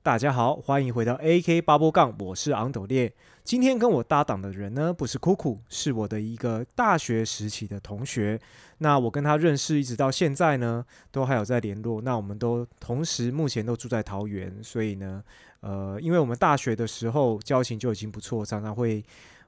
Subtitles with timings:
[0.00, 3.12] 大家好，欢迎回到 AK 八波杠，我是昂斗烈。
[3.44, 8.40] 今天跟我搭档的人呢，不是酷酷，是我的一个大学时期的同学。
[8.78, 12.00] 那我跟他认识一直到现在呢，都还有在联络。
[12.00, 15.22] 那我们都同时目前都住在桃园，所以呢，
[15.60, 19.04] 呃，因为我们大学的时候交情就已经不错，常常会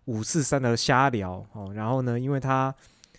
[0.07, 1.73] 五四三的瞎聊哦。
[1.75, 2.75] 然后呢，因为他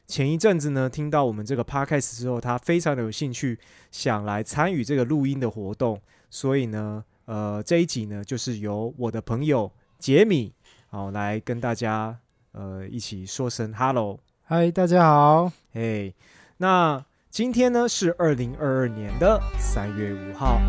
[0.06, 3.58] 前一阵子呢听到我们这个 podcast 之后，他非常的有兴趣，
[3.90, 7.04] 想来参与这个录音的活动，所以呢。
[7.32, 10.54] 呃，这一集呢，就是由我的朋友杰米，
[10.90, 12.20] 好来跟大家
[12.52, 16.14] 呃一起说声 hello，嗨，大家好，嘿，
[16.58, 20.60] 那今天呢是二零二二年的三月五号，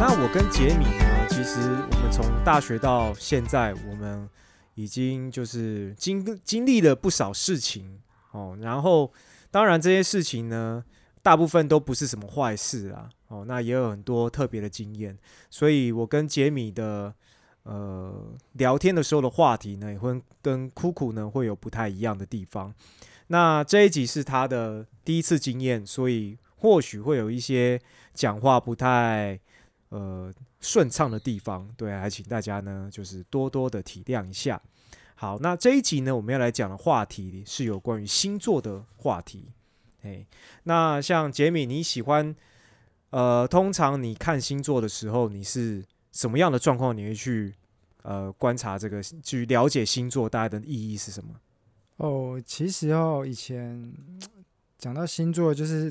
[0.00, 0.86] 那我跟杰米
[2.48, 4.26] 大学到现在，我们
[4.74, 8.00] 已经就是经经历了不少事情
[8.30, 8.56] 哦。
[8.62, 9.12] 然后，
[9.50, 10.82] 当然这些事情呢，
[11.22, 13.10] 大部分都不是什么坏事啊。
[13.26, 15.14] 哦，那也有很多特别的经验。
[15.50, 17.12] 所以我跟杰米的
[17.64, 22.72] 呃聊天的时候的话题呢，也会跟酷酷呢会有不太一样的地方。
[23.26, 27.78] 那这一集是他的第一次经验，所以或许会有一些
[28.14, 29.38] 讲话不太。
[29.90, 34.60] 呃，顺畅的地方，对，还请大家呢，就是多多的体谅一下。
[35.14, 39.50] 好，那这一集呢，我们要来讲的话题是有关于星座的话题。
[40.02, 40.26] 哎，
[40.64, 42.36] 那像杰米，你喜欢
[43.10, 46.96] 呃，通常你看星座的时候，你是什么样的状况？
[46.96, 47.54] 你会去
[48.02, 51.34] 呃观察这个，去了解星座大概的意义是什么？
[51.96, 53.92] 哦，其实哦，以前
[54.76, 55.86] 讲到星座，就是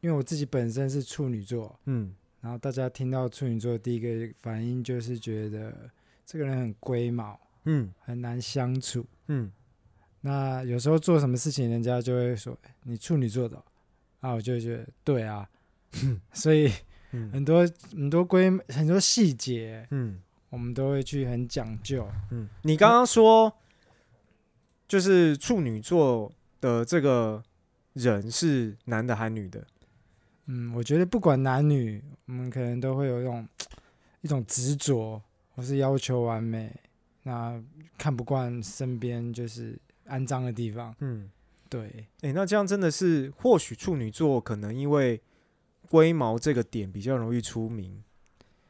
[0.00, 2.12] 因为我自己本身是处女座，嗯。
[2.46, 5.90] 然后大家听到处女座，第一个反应就是觉得
[6.24, 9.50] 这个人很龟毛，嗯，很难相处，嗯。
[10.20, 13.60] 那有时候做什么事情，人家就会说你处女座的，
[14.20, 15.44] 啊，我就觉得对啊，
[16.32, 16.70] 所以
[17.10, 22.48] 很多很多规很多细节，嗯，我们都会去很讲究，嗯。
[22.62, 23.52] 你刚刚说
[24.86, 27.42] 就是处女座的这个
[27.94, 29.66] 人是男的还是女的？
[30.46, 33.48] 嗯，我觉得不管男女，我们可能都会有一种
[34.20, 35.20] 一种执着，
[35.54, 36.72] 或是要求完美，
[37.24, 37.60] 那
[37.98, 40.94] 看不惯身边就是肮脏的地方。
[41.00, 41.30] 嗯，
[41.68, 42.06] 对。
[42.20, 45.20] 哎，那这样真的是，或许处女座可能因为
[45.88, 48.02] 龟毛这个点比较容易出名。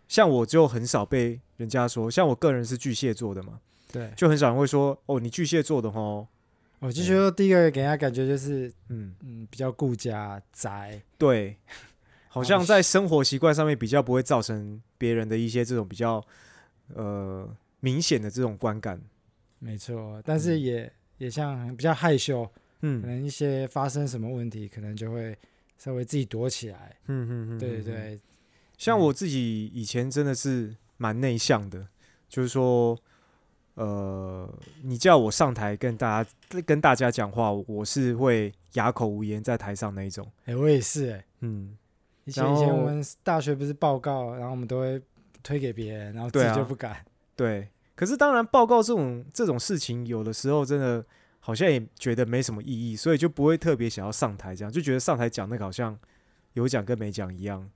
[0.09, 3.61] 像我就很少被人家说，像我个人是巨蟹座的嘛，
[3.93, 6.27] 对，就很少人会说哦，你巨蟹座的哦。
[6.87, 11.57] 我就觉得第一个给人家感觉就是，嗯嗯，比较顾家宅，对，
[12.29, 16.25] 好像在生活习惯上面比较不会造成别人的一些这种比较
[16.95, 19.01] 呃明显的这种观感。
[19.59, 22.49] 没错，但是也也像比较害羞，
[22.83, 25.37] 嗯，可能一些发生什么问题，可能就会
[25.77, 26.97] 稍微自己躲起来。
[27.09, 28.21] 嗯嗯嗯，对对对，
[28.79, 31.89] 像我自己以前真的是蛮内向的，
[32.29, 32.97] 就是说。
[33.77, 34.47] 呃，
[34.83, 36.31] 你叫我上台跟大家
[36.67, 40.31] 跟大家讲话，我是会哑口无言在台上那一种。
[40.45, 41.77] 哎，我也是哎，嗯。
[42.25, 45.01] 以前以前我们大学不是报告，然后我们都会
[45.45, 46.97] 推给别人，然后自己就不敢。
[47.37, 51.05] 对，可是当然报告这种这种事情，有的时候真的
[51.39, 55.97] 好像也觉得没什么意义，所以就不会特别想要上台，这样就觉得上台讲那个好像
[56.55, 57.71] 有讲跟没讲一样。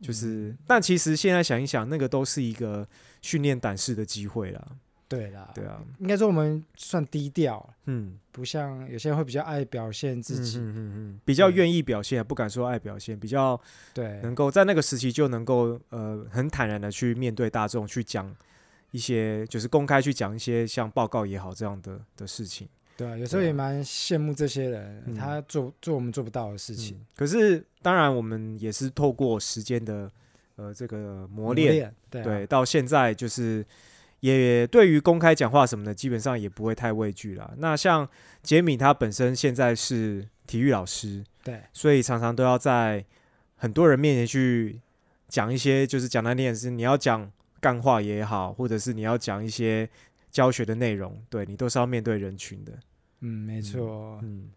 [0.00, 2.86] 就是，但其实现在想一想，那个都是一个
[3.20, 4.76] 训练胆识的机会了。
[5.08, 13.58] 对啦，对啊，应该说我们算低调，嗯，不像有些人会比较爱表现自己，嗯嗯嗯，比较愿意表现，不敢说爱表现，比较
[13.94, 18.36] 对，能够在那个时期就能够呃很坦然的去面对大众，去讲
[18.90, 27.02] 一些就是公开去讲一些像报告也好这样的的事情，对啊，有时候也蛮羡慕这些人，他做做我们做不到的事情。
[27.16, 30.12] 可是当然我们也是透过时间的
[30.56, 33.64] 呃这个磨练，对，到现在就是。
[34.20, 37.54] 也对于公开讲话什么的，基本上也不会太畏惧了。
[37.58, 38.08] 那像
[38.42, 43.04] 杰米他本身现在是体育老师，对，所以常常都要在
[43.54, 44.80] 很多人面前去
[45.28, 47.30] 讲一些，就是讲难听点是你要讲
[47.60, 49.88] 干话也好，或者是你要讲一些
[50.32, 52.72] 教学的内容，对你都是要面对人群的。
[53.20, 54.18] 嗯，没错。
[54.22, 54.50] 嗯，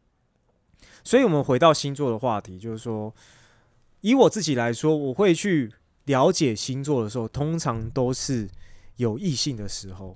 [1.03, 3.13] 所以我们回到星座的话题，就是说，
[4.01, 5.71] 以我自己来说，我会去
[6.05, 8.49] 了解星座的时候，通常都是。
[9.01, 10.15] 有异性的时候，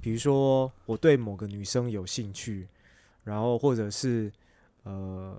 [0.00, 2.68] 比如说我对某个女生有兴趣，
[3.24, 4.30] 然后或者是
[4.84, 5.36] 呃，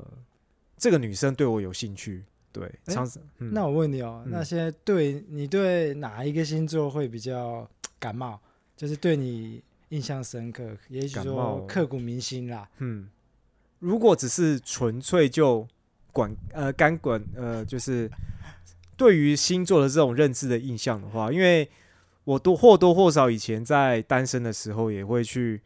[0.77, 2.21] 这个女生对我有兴趣，
[2.51, 7.65] 对，常那我问你哦，那些对你对哪一个星座会比较
[7.97, 8.37] 感冒？
[8.75, 12.67] 就是对你印象深刻，也许说刻骨铭心啦。
[12.79, 13.07] 嗯，
[13.79, 15.65] 如果只是纯粹就
[16.11, 18.11] 管呃干管呃，就是
[18.97, 21.69] 对于星座的这种认知的印象的话，因为
[22.23, 25.61] 我多或多或少以前在单身的时候也会去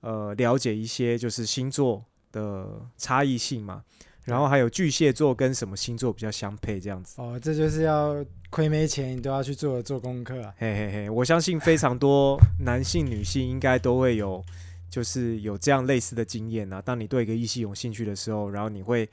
[0.00, 3.82] 呃了解一些就是星座的差异性嘛。
[4.24, 10.40] 然后还有巨蟹座跟什么星座比较相配这样子哦，这就是要亏没钱你都要去做做功课。
[10.56, 14.42] 嘿嘿嘿，我相信非常多男性、女性应该都会有，
[14.88, 16.80] 就是有这样类似的经验啊。
[16.80, 19.06] 当你对一个异性有兴趣的时候，然后你会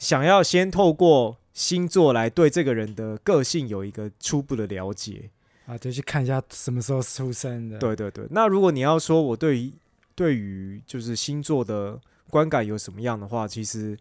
[0.00, 5.30] 想要先透过星座来对这个人的个性有一个初步的了解
[5.66, 7.78] 啊，就去看一下什么时候出生的。
[7.78, 9.72] 对对对，那如果你要说我对于
[10.14, 12.00] 对于就是星座的
[12.30, 13.98] 观感有什么样的话，其实。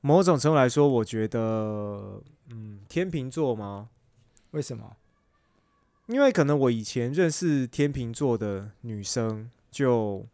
[0.00, 3.88] 某种程度来说，我觉得，嗯，天秤座吗？
[4.52, 4.96] 为什么？
[6.06, 10.24] 因为可能我以前认识天秤座的女生，就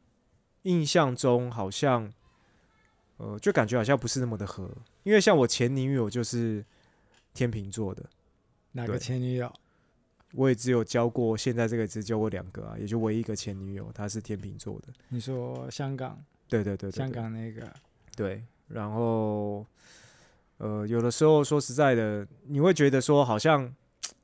[0.65, 2.13] 印象中好像，
[3.17, 4.71] 呃，就感觉好像不是那么的合。
[5.03, 6.63] 因为像我前女友就是
[7.33, 8.05] 天秤座的，
[8.73, 9.51] 哪个前女友？
[10.35, 14.89] 我也只有交过，现在这个只交过两个啊，也就唯一一个前女友，她是天秤座的。
[15.09, 16.23] 你说香港？
[16.49, 17.73] 对对对，香港那个，
[18.17, 18.43] 对。
[18.69, 19.65] 然后，
[20.57, 23.73] 呃，有的时候说实在的，你会觉得说，好像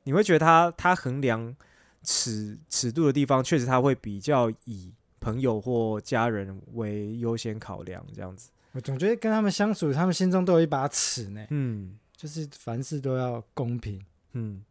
[0.03, 1.55] 你会觉得他他衡量
[2.03, 8.49] 尺尺度的地方，确实他会比较以朋友或家人为优先考量，这样子。
[8.71, 11.45] 我总觉得跟他们相处，他们心中都有一把尺呢。
[11.51, 14.03] 嗯，就是凡事都要公平。
[14.33, 14.63] 嗯，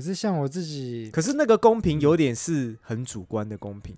[0.00, 3.94] 可是像我自己，可是那个公平有点是很主观的公平。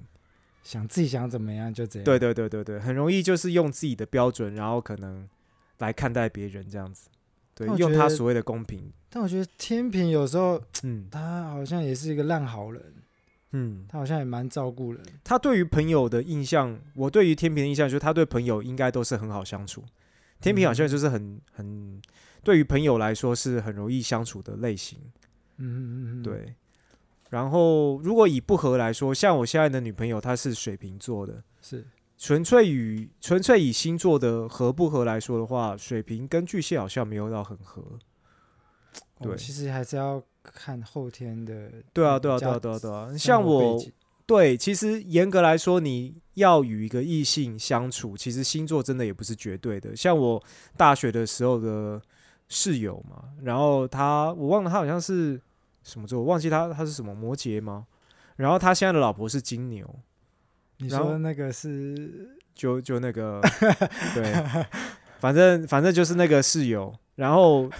[0.64, 2.04] 想自己想怎么样就怎样。
[2.04, 5.28] 对对对对对，很容易就是用自己的标准，然后可能
[5.78, 7.08] 来看待别人这样子。
[7.54, 8.92] 对，用他所谓的公平。
[9.08, 12.82] 但我觉得天平有时候，嗯，他好像也是一个烂好人。
[13.52, 15.00] 嗯，他好像也蛮照顾人。
[15.22, 19.84] 他对于朋友的印象，我对于天平的印象就是他对朋友应该都是很好相处。
[20.40, 22.02] 天平好像就是很很
[22.42, 24.98] 对于朋友来说是很容易相处的类型。
[25.66, 26.54] 嗯嗯嗯，对。
[27.30, 31.82] 然后，如果以不合来说，像我现在的女朋友，她是水瓶座的，是
[32.18, 37.82] 纯粹与纯粹以星座的合不合来说的话，水瓶跟巨蟹好像没有到很合。
[39.22, 41.70] 对，其实还是要看后天的。
[41.94, 43.16] 对啊，对啊，对啊，对啊，对啊。
[43.16, 43.82] 像我，
[44.26, 49.96] 对，其实严格来说，你要与一个异性相处，其实星座真的也不是绝对的。
[49.96, 50.42] 像我
[50.76, 51.98] 大学的时候的
[52.46, 55.40] 室友嘛，然后他，我忘了，他好像是。
[55.82, 56.20] 什么座？
[56.20, 57.86] 我忘记他他是什么摩羯吗？
[58.36, 59.88] 然后他现在的老婆是金牛。
[60.78, 63.40] 你说那个是就就那个
[64.14, 64.66] 对，
[65.20, 66.92] 反正反正就是那个室友。
[67.16, 67.70] 然后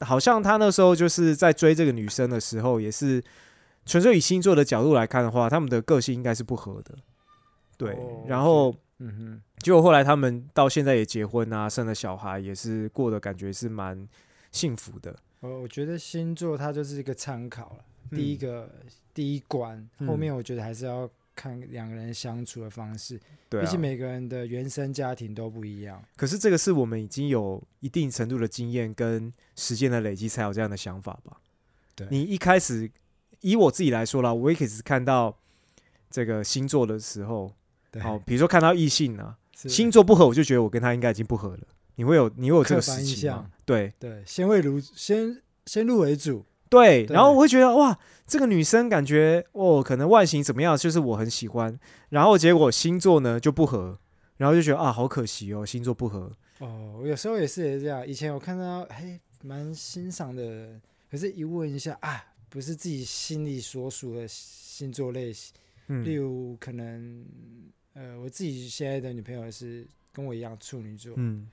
[0.00, 3.22] 好像他那时候就是在追这个女生的时候，也是
[3.86, 6.94] 纯粹以星座的角度来看的话，他们的个性应该是不合的。
[7.76, 14.06] 对，然后嗯哼，结果后来他们到现在也结婚啊，生了小孩，也是过得感觉是蛮
[14.52, 15.18] 幸福的。
[15.40, 18.70] 我我觉得星座它就是一个参考了，第一个
[19.12, 23.18] 第一关，后面我觉得还是要看两个人相处的方式，
[23.48, 26.00] 对毕竟每个人的原生家庭都不一样。
[26.14, 31.38] 可是这个是我们已经有一定程度的经验跟时间的累积才有这样的想法吧？
[31.96, 32.88] 对，你一开始
[33.40, 35.36] 以我自己来说啦，我也可以是看到
[36.08, 37.52] 这个星座的时候，
[38.00, 41.66] 好，比如说看到异性啊，星座不合，我就觉得我跟他应该已经不合了。
[41.96, 43.50] 你会有你会有这个事情吗？
[43.64, 47.96] 对对，先为如先先入为主，对，然后我会觉得哇，
[48.26, 53.98] 这个女生感觉哦，可能外形怎么样，就是我很喜欢，然后结果星座呢就不合，
[54.38, 56.32] 然后就觉得啊，好可惜哦，星座不合。
[56.58, 60.80] 哦，有时候也是也这样，以前我看到嘿蛮欣赏的，
[61.10, 65.54] 可是一问一下啊，不是自己心里所属的星座类型，
[65.88, 67.24] 嗯，例如可能
[67.94, 71.46] 呃，我自己现在的女朋友是跟我一样处女座，嗯。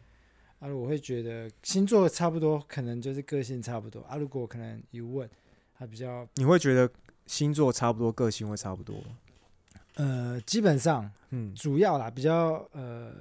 [0.60, 4.18] 啊，我会觉得星座差不多，可能就是个性差不多啊。
[4.18, 5.30] 如果可能一问，
[5.78, 6.90] 他比较，你会觉得
[7.26, 9.02] 星座差不多，个性会差不多？
[9.96, 13.14] 呃，基本上，嗯，主要啦，比较呃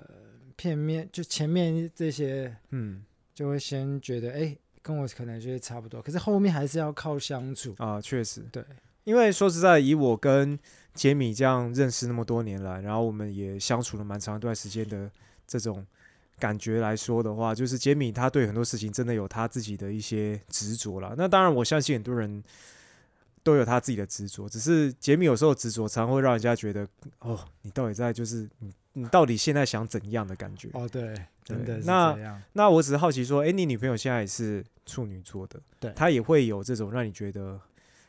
[0.57, 6.03] 片面，就前面这些，嗯，就会先觉得，哎，跟我可能就是差不多。
[6.03, 8.65] 可是后面还是要靠相处啊，确实，对，
[9.05, 10.59] 因为说实在，以我跟
[10.93, 15.09] 杰米这样认识那么多年来，然后我们也相处了蛮长一段时间的
[15.47, 15.87] 这种。
[16.39, 21.15] 感觉来说的话，就是杰米他对很多事情真的有他自己的一些执着了。
[21.17, 22.43] 那当然，我相信很多人
[23.43, 26.87] 都有他自己的执着，只是杰米有时候执着，常会让人家觉得，
[27.21, 30.69] 哦，你到底在就是你你到底现在想怎样的感觉？
[30.75, 31.15] 哦，对，
[31.45, 37.61] 真的那那我只是好奇说，哎，你女朋友现在也是处女座的，对，她也会有这种让你觉得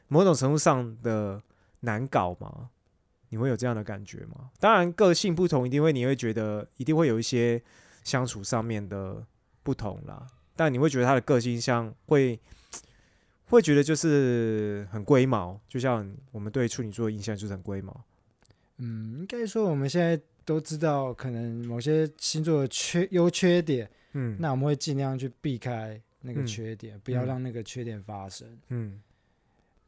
[0.08, 1.42] 某种程度上的
[1.82, 2.70] 难搞吗？
[3.32, 4.50] 你会有这样的感觉吗？
[4.60, 7.62] 当然，个性不同，一定会你会觉得一定会有一些
[8.10, 9.24] 相处上面的
[9.62, 10.26] 不同啦。
[10.56, 12.40] 但你会觉得他的个性像会
[13.46, 18.06] 会觉得就是很龟毛，就像我们对处女座的印象就是很龟毛。
[18.78, 28.48] 嗯，应该说我们现在都知道可能某些星座的缺优缺点，嗯，那我们会尽量去避开那个缺点，不要让那个缺点发生。
[28.70, 29.02] 嗯。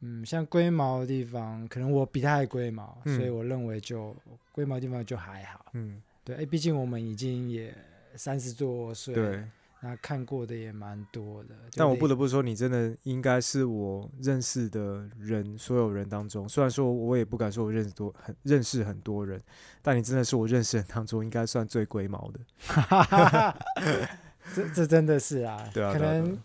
[0.04, 4.16] 嗯，像龟毛的地方，可能我比他还龟毛，所以我认为就
[4.50, 5.66] 龟毛地方就还好。
[5.74, 7.72] 嗯，对，哎，毕竟我们已经也
[8.16, 9.44] 三十多岁，对，
[9.80, 11.54] 那看过的也蛮多的。
[11.74, 19.40] 但我不得不说，你真的应该是我认识的人，所有人当中，虽然说我也不敢说我认识多很认识很多人，
[19.82, 23.56] 但你真的是我认识人当中应该算最龟毛的。
[24.54, 26.38] 这这真的是啊，对啊，可能。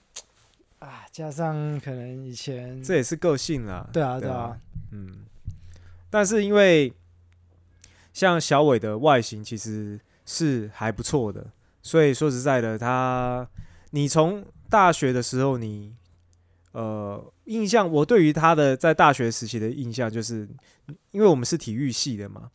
[0.80, 3.90] 啊，加上可能以前这也是个性啦。
[3.92, 4.56] 对啊，对啊，
[4.92, 5.26] 嗯。
[6.08, 6.94] 但是因为
[8.14, 11.48] 像小伟的外形其实是还不错的，
[11.88, 13.48] 所以说实在的，他
[13.91, 15.96] 你从大学的时候，你
[16.74, 20.46] 呃印象，我对于他的在大学时期的印象，就是
[21.12, 22.51] 因为我们是体育系的嘛。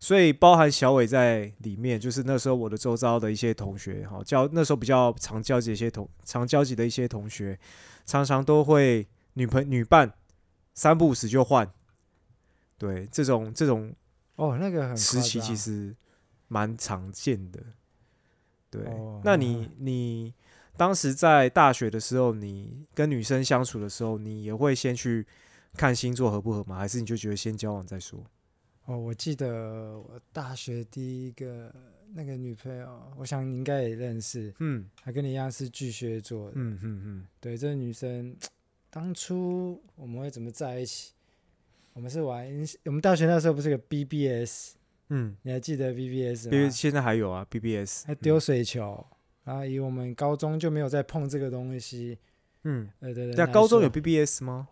[0.00, 7.56] 所以包含小伟在里面，就是那时候我的周遭的一些同学，哈，交那时候比较常交集一些同常交集的一些同学，
[8.04, 10.12] 常常都会女朋女伴
[10.74, 11.70] 三不五时就换，
[12.78, 13.94] 对这种这种
[14.34, 15.94] 哦那个时期其实
[16.48, 17.60] 蛮常见的，
[18.72, 18.82] 对，
[19.22, 20.34] 那你你
[20.78, 25.26] 当时在大学的时候，你跟女生相处的时候，你也会先去
[25.74, 26.78] 看星座合不合吗？
[26.78, 28.24] 还是你就觉得先交往再说？
[28.86, 31.72] 哦，我记得我大学第一个
[32.14, 38.34] 那个女朋友，我想你应该也认识，嗯，还跟你一样是巨蟹座的，嗯嗯嗯，对，这个女生
[38.90, 41.12] 当初我们会怎么在一起？
[41.92, 42.48] 我们是玩，
[42.86, 44.76] 我们大学那时候不是个 BBS，
[45.14, 46.70] 嗯，你还记得 BBS 吗？
[46.70, 49.06] 现在还有啊，BBS，还丢水球，
[49.44, 52.16] 然后以我们高中就没有再碰这个东西，
[52.64, 54.68] 嗯，对对对，那高中有 BBS 吗？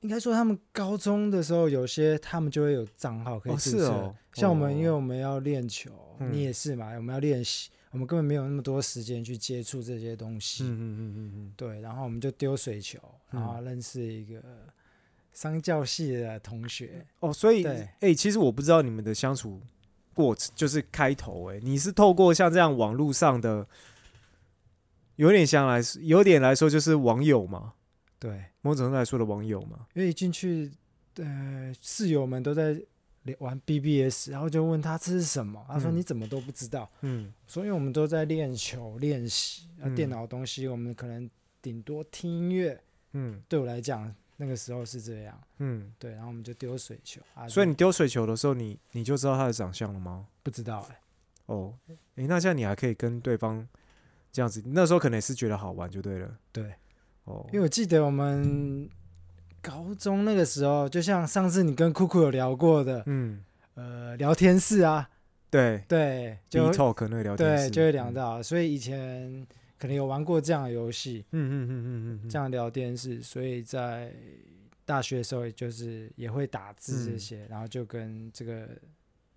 [0.00, 4.14] 应该说，他们高中的时候，有些他们就会有账号可以注册。
[4.32, 5.90] 像我们，因为我们要练球，
[6.30, 10.64] 你也是嘛，我们要练习，我们根本没有那么多时间去接触这些东西。
[10.64, 11.52] 嗯嗯嗯嗯嗯。
[11.56, 12.98] 对，然后我们就丢水球，
[13.30, 14.42] 然后认识一个
[15.34, 17.04] 商教系的同学。
[17.20, 17.66] 哦，所以，
[18.00, 19.60] 哎，其实我不知道你们的相处
[20.14, 23.66] 过程，就是开头，哎，你是透过像这样网络上的，
[25.16, 27.74] 有点像来，有点来说就是网友嘛。
[28.18, 30.72] 对，某种程度来说的网友嘛，因为一进去，
[31.16, 32.74] 呃，室友们都在
[33.38, 41.28] 玩 BBS，然后就问他这是什么，他说你怎么都不知道，嗯，所以我们都在练球练习，啊，电脑东西我们可能
[41.60, 50.26] 顶多听音乐，嗯，对我来讲那个时候是这样，嗯，对，然后我们就丢水球啊，所以你丢水球的时候，你你就知道他的长相了吗？
[50.42, 51.00] 不知道哎，
[51.46, 51.74] 哦，
[52.16, 53.66] 哎，那这样你还可以跟对方
[54.32, 56.74] 这样子，那时候可能也是觉得好玩就对了，对。
[57.24, 58.86] 哦，因为我记得我们
[59.62, 63.42] 高中那个时候，就像上次你跟酷酷有聊过的，嗯，
[63.76, 65.08] 呃，聊天室啊，
[65.48, 69.46] 对对，就 talk 那个聊天室，对，就会聊到，所以以前
[69.84, 74.10] 可能有玩过这样的游戏，嗯嗯嗯嗯嗯，这样聊天室，所以在
[74.86, 78.66] 大学的时候，就是也会打字这些，然后就跟这个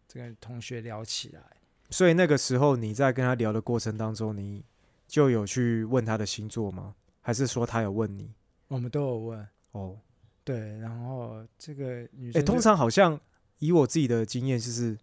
[0.07, 1.41] 这个同学聊起来。
[1.89, 4.63] 所以那个时候你在跟他聊的过程当中，你
[5.05, 6.95] 就有去问他的星座吗？
[7.19, 8.31] 还是说他有问你？
[8.69, 9.99] 我们都有问哦。
[10.45, 13.19] 对，然后这个女生，哎，通常好像
[13.59, 14.97] 以我自己的经验，就是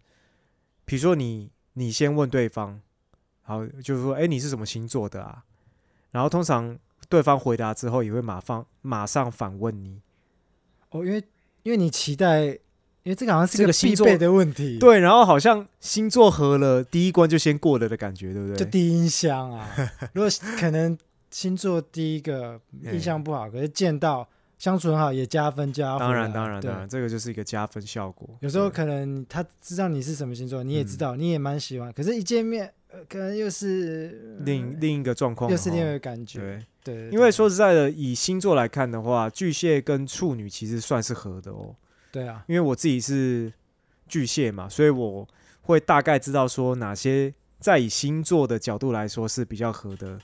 [0.85, 2.81] 比如说你你先问对方，
[3.45, 5.43] 好，就是说，哎，你是什么星座的啊？
[6.11, 10.01] 然后通常对方回答之后，也会马上马上反问你。
[10.89, 11.23] 哦，因为
[11.63, 12.57] 因为你期待，因
[13.05, 14.77] 为这个好像是一个必备的问题。
[14.77, 18.57] 对，然后好像星座合了，第一关就先过了的感觉，对不对？
[18.57, 19.69] 就第一印象啊。
[20.13, 20.97] 如果可能。
[21.31, 24.25] 星座第一个印象不好，可是见到
[24.57, 25.99] 相处很好也加分加。
[25.99, 28.29] 当然当然当然，这个就是一个加分效果。
[28.39, 32.71] 有时候可能他知道你是什么星座，你也知道，你也蛮喜欢，可是一见面，
[33.09, 36.63] 可能又是另另一个状况，又是另一个感觉。
[36.83, 41.75] 对对，因为说实在的，以星座来看的话，巨蟹跟处女其实算是合的哦。
[42.11, 43.51] 对啊，因为我自己是
[44.07, 45.27] 巨蟹嘛，所以我
[45.61, 50.19] 会大概知道说哪些在以星座的角度来说是比较合的。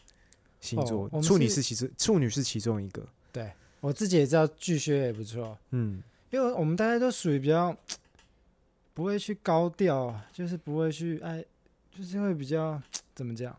[0.60, 7.76] 星座处女是其实处女是其中一个，对我自己也知道巨蟹也不错，嗯，因为我们大家都属于比较
[8.94, 11.44] 不会去高调，就是不会去爱，
[11.92, 12.82] 就是会比较
[13.14, 13.56] 怎么讲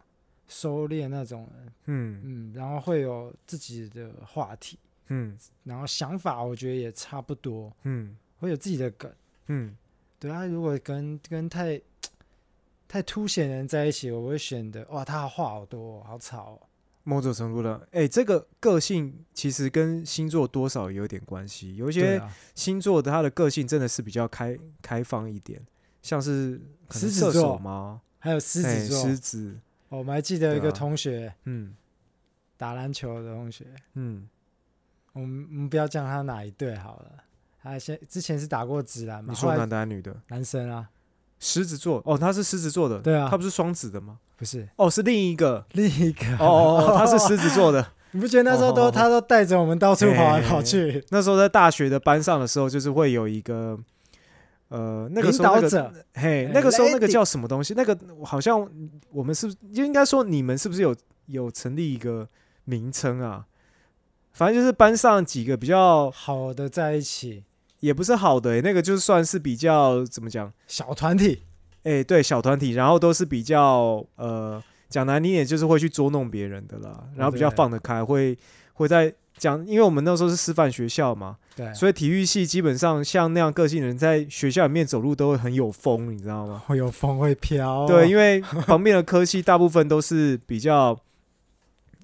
[0.48, 2.20] 收敛那种人，嗯。
[2.24, 9.12] 嗯，然后会有自己的话题，嗯，然后想法我觉得也差不多，嗯，会有自己的梗，
[9.46, 9.76] 嗯，
[10.18, 11.80] 对啊，如果跟跟太
[12.88, 16.60] 太凸显人在一起，我会选的哇，他话好多，好吵。
[17.04, 21.74] 某种程度的，哎，这个个性其实跟星座多少有点关系。
[21.74, 22.22] 有一些
[22.54, 25.60] 星座的他的个性真的是比较开开放一点，
[26.00, 26.60] 像是
[26.90, 27.58] 狮子座。
[27.58, 28.00] 吗？
[28.22, 29.58] 还有狮子座，狮子。
[29.88, 31.74] 哦我们还记得一个同学，嗯，
[32.56, 34.26] 打篮球的同学，嗯，
[35.12, 37.12] 我们我们不要讲他哪一队好了。
[37.62, 39.32] 他先之前是打过直篮嘛？
[39.32, 40.16] 你说男的还是女的？
[40.28, 40.88] 男生啊。
[41.40, 44.18] 狮子座哦，他是狮子座的，对啊，他不是双子的吗？
[44.36, 47.84] 不是，哦，是另一个，另一个，哦哦， 他是狮子座的。
[48.12, 51.04] 你不觉得那时候都他都带着我们到处跑来跑去？
[51.10, 53.78] 那时候在大学的班上的时候，就是会有一个，
[54.72, 57.74] 呃，那个领导者，嘿，那个时候那个叫什么东西？
[57.76, 58.68] 那个好像
[59.10, 60.94] 我们是就应该说你们是不是有
[61.26, 62.28] 有成立一个
[62.64, 63.46] 名称啊？
[64.32, 67.44] 反正就是班上几个比较好的在一起。
[67.80, 71.42] 也不是好的，那个就算是比较怎么讲小团体，
[71.82, 78.38] 哎，对，小团体，然后都是比较呃讲难听点，就是会去捉弄别人的啦，然后比较放得开，会
[78.74, 86.62] 会在讲，因为我们那时候是师范学校嘛，对，所以体育系基本上像那样个性的人，在学校里面走路都会很有风，你知道吗？
[86.66, 90.98] 会有风会飘，对，因为 旁边的科系大部分都是比较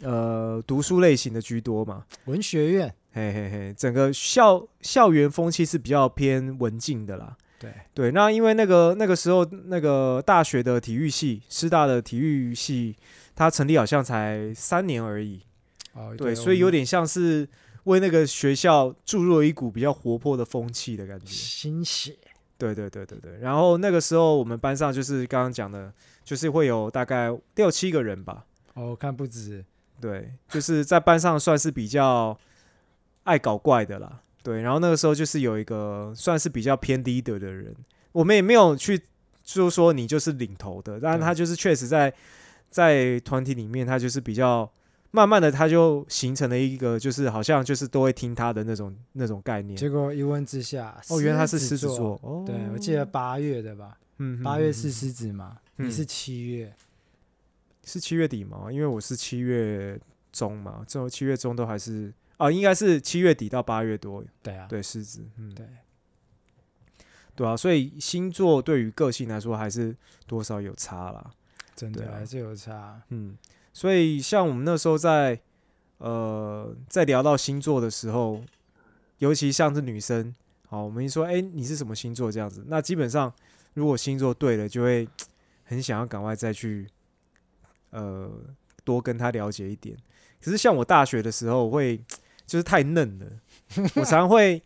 [0.03, 2.95] 呃读书类型的居多嘛，文学院。
[3.11, 7.37] 嘿嘿嘿，整个校校园风气是比较偏文静的啦。
[7.59, 12.95] 对对，那因为那个那个时候那个大学的体育系，师大的体育系，
[13.35, 15.41] 它成立好像才三年而已。
[15.93, 17.49] 哦，对，所以有点像是
[17.85, 22.17] 为那个学校注入了一股比较活泼的风气的感觉，新血。
[22.57, 23.39] 对对对对对。
[23.41, 25.93] 然后那个时候我们班上就是刚刚讲的，
[26.25, 28.45] 就是会有大概六七个人吧。
[28.75, 29.65] 哦，看不止。
[30.01, 32.39] 对，就是在班上算是比较。
[33.25, 37.77] 爱搞怪的啦，对，然后那个时候就是有一个算是比较偏 leader 的人，
[38.11, 38.99] 我们也没有去
[39.45, 42.11] 就说你就是领头的，但是他就是确实在
[42.71, 44.71] 在团体里面，他就是比较
[45.11, 49.77] 慢慢的他就形成了一个就是好像就是都会听他的那种那种概念。
[49.77, 56.75] 结果一问之下，哦，原来他是狮子座，哦，对我记得八月的吧，嗯，八月是狮子嘛，你是七月，
[57.85, 58.71] 是七月底吗？
[58.71, 59.99] 因为我是七月
[60.33, 62.13] 中嘛，最后七月中都还是。
[62.37, 64.23] 啊，应该是七月底到八月多。
[64.45, 65.67] 对啊，对狮子，嗯，对，
[67.35, 69.93] 对啊，所以星座对于个性来说还是
[70.25, 71.33] 多少有差啦，
[71.75, 73.03] 真的还是有差。
[73.09, 73.37] 嗯，
[73.79, 75.39] 所以像我们那时候在
[75.99, 78.43] 呃在聊到星座的时候，
[79.19, 80.35] 尤其像是女生，
[80.67, 83.33] 好，我们一说，哎，你是什么星座这样子，那基本上
[83.75, 85.09] 如果星座对了，就会
[85.63, 86.89] 很想要赶快再去
[87.91, 88.29] 呃
[88.83, 89.97] 多跟他了解一点。
[90.43, 92.01] 可是像我大学的时候会。
[92.49, 93.27] 就是太嫩了，
[93.97, 94.63] 我常会，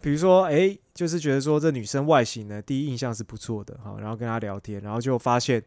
[0.00, 5.62] 比如说，哎，就是觉得说这女生外形呢，第一印象是不错的，哈，然后跟她聊天，然后就发现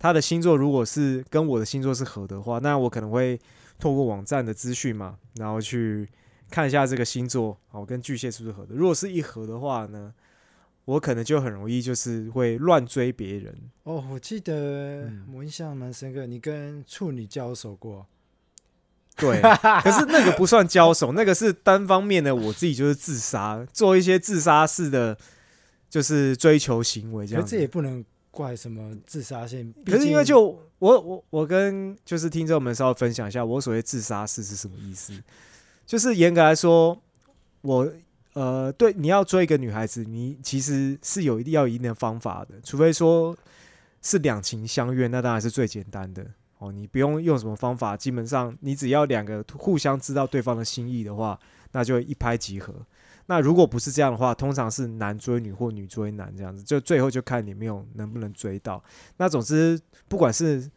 [0.00, 3.38] 她的星座如果是跟我的星座是合的话，那我可能会
[3.78, 6.08] 透过网站的资讯嘛，然后去
[6.50, 8.74] 看一下这个星座，好，跟巨蟹是不是合的。
[8.74, 10.12] 如果是一合的话呢，
[10.86, 13.54] 我可能就很容易就是会乱追别人。
[13.82, 18.06] 哦，我记得我印象蛮深刻，你跟处女交手过。
[19.16, 19.38] 对，
[19.82, 25.18] 可是那个不算交手，那个是单方面的，我自己就是自杀，做一些自杀式的，
[25.90, 27.44] 就是追求行为这样。
[27.44, 30.40] 这也不能怪什么自杀性，可是因为就
[30.78, 35.12] 我我我跟就是听众们稍微分享一下，我所谓自杀式是什么意思？
[35.84, 36.96] 就是严格来说，
[37.62, 37.92] 我
[38.34, 43.36] 呃，对你要追一个女孩子，你其实是有一定要一定的方法的，除非说
[44.00, 46.24] 是两情相悦，那当然是最简单的。
[46.58, 51.38] 哦，你不用用什么方法，基本上你只要两个互相知道对方的心意的话，
[51.72, 52.74] 那就一拍即合。
[53.30, 58.82] 那如果不是这样的话，通常是男追女或女追男这样子，就最后就看你没有能不能追到。
[59.18, 60.68] 那总之，不管是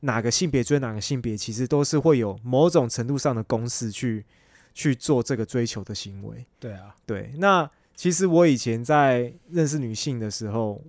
[0.00, 4.24] 哪个性别追哪个性别，其实都是会有某种程度上的公式去
[4.72, 6.46] 去做这个追求的行为。
[6.58, 7.34] 对啊，对。
[7.36, 10.82] 那其实我以前在认识女性的时候。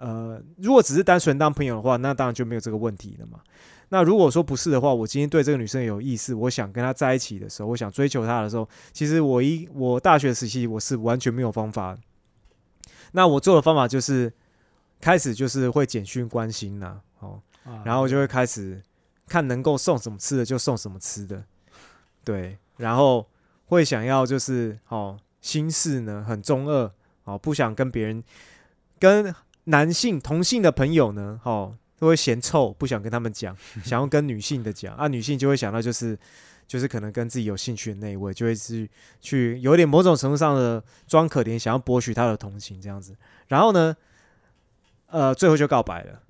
[0.00, 3.40] 呃，如果只是单纯当朋友的话，那当然就没有这个问题了嘛。
[3.90, 11.96] 那如果说不是的话，我今天对这个女生有意思，我想跟她在一起的时候，我想追求她的时候，其实我一我大学时期我是完全没有方法。
[13.12, 14.32] 那我做的方法就是
[15.00, 17.40] 开始就是会简讯关心呐，哦，
[17.84, 18.82] 然后就会开始
[19.26, 21.42] 看能够送什么吃的就送什么吃的，
[22.24, 23.26] 对，然后
[23.66, 26.92] 会想要就是哦心事呢很中二
[27.24, 28.22] 哦，不想跟别人
[28.98, 29.34] 跟。
[29.70, 36.18] 男性同性的朋友呢，哦，都会嫌臭，不想跟他们讲，想要跟女性的讲啊，女性就会想到就是
[36.66, 38.88] 就是可能跟自己有兴趣的那一位，就会是
[39.20, 43.16] 去有点某种程度上的装可怜，想要博取他的同情这样子。
[43.48, 43.96] 然后呢，
[45.06, 46.22] 呃，最后就告白了。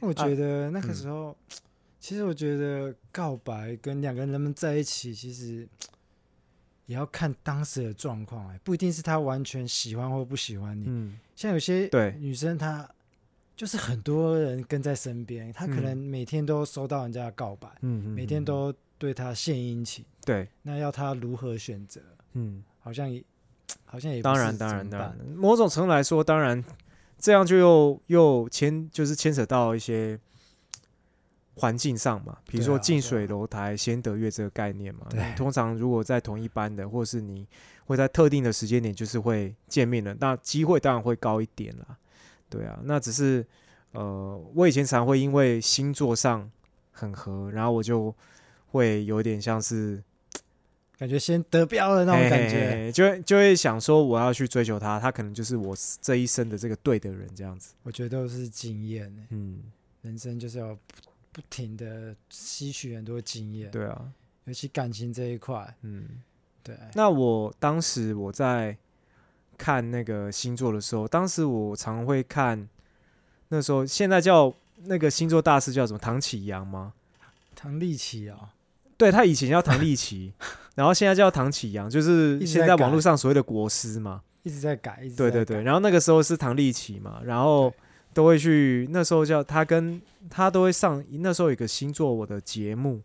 [0.00, 1.36] 我觉得那个时候，
[1.98, 5.66] 其实我觉得告白跟两个人能不能在一起，其实
[6.86, 10.84] 也要看当时的状况，哎，不一定是他完全喜欢或不喜欢你。
[10.86, 12.88] 嗯，像有些对女生，她
[13.56, 22.00] 就是很多人跟在身边，他可能每天都收到人家的告白，嗯，每天都对他献殷勤，对，那要他如何选择？
[22.32, 23.22] 嗯，好像也
[23.84, 26.62] 好像也当然当然当然，某种程度来说，当然。
[27.18, 30.18] 这样就又又牵，就是牵扯到一些
[31.54, 35.06] 环境上嘛，比如说近水楼台先得月这个概念嘛。
[35.36, 37.46] 通常如果在同一班的，或者是你
[37.84, 41.96] 会在特定的时间点就是会见面的，那机会当然会高一点啦。
[42.52, 43.44] 对啊，那只是
[43.92, 46.50] 呃，我以前常会因为星座上
[46.90, 48.14] 很合，然后我就
[48.68, 50.02] 会有点像是。
[50.98, 57.74] 感觉先得标的那种感觉，就就会想说我要去追求他，他可能就是我这一生的这个对的人，这样子。
[57.82, 59.64] 我觉得都是经验，嗯，
[60.02, 60.78] 人生就是要
[61.32, 63.68] 不停的吸取很多经验。
[63.72, 64.12] 对啊，
[64.44, 66.06] 尤其感情这一块，嗯，
[66.62, 66.76] 对。
[66.94, 68.76] 那我当时我在
[69.56, 72.68] 看那个星座的时候，当时我常会看，
[73.48, 74.52] 那时候现在叫
[74.84, 75.98] 那个星座大师叫什么？
[75.98, 76.92] 唐启阳吗？
[77.54, 78.50] 唐立奇啊。
[78.98, 80.32] 对他以前叫唐立奇，
[80.76, 85.02] 然后现在叫唐启阳，就是现在网络上所谓的国师嘛，一直在改。
[85.16, 87.72] 对对对，然后那个时候是唐立奇嘛，然后
[88.14, 93.00] 都会去那时候叫他跟他都会上那时候有个星座我的节目，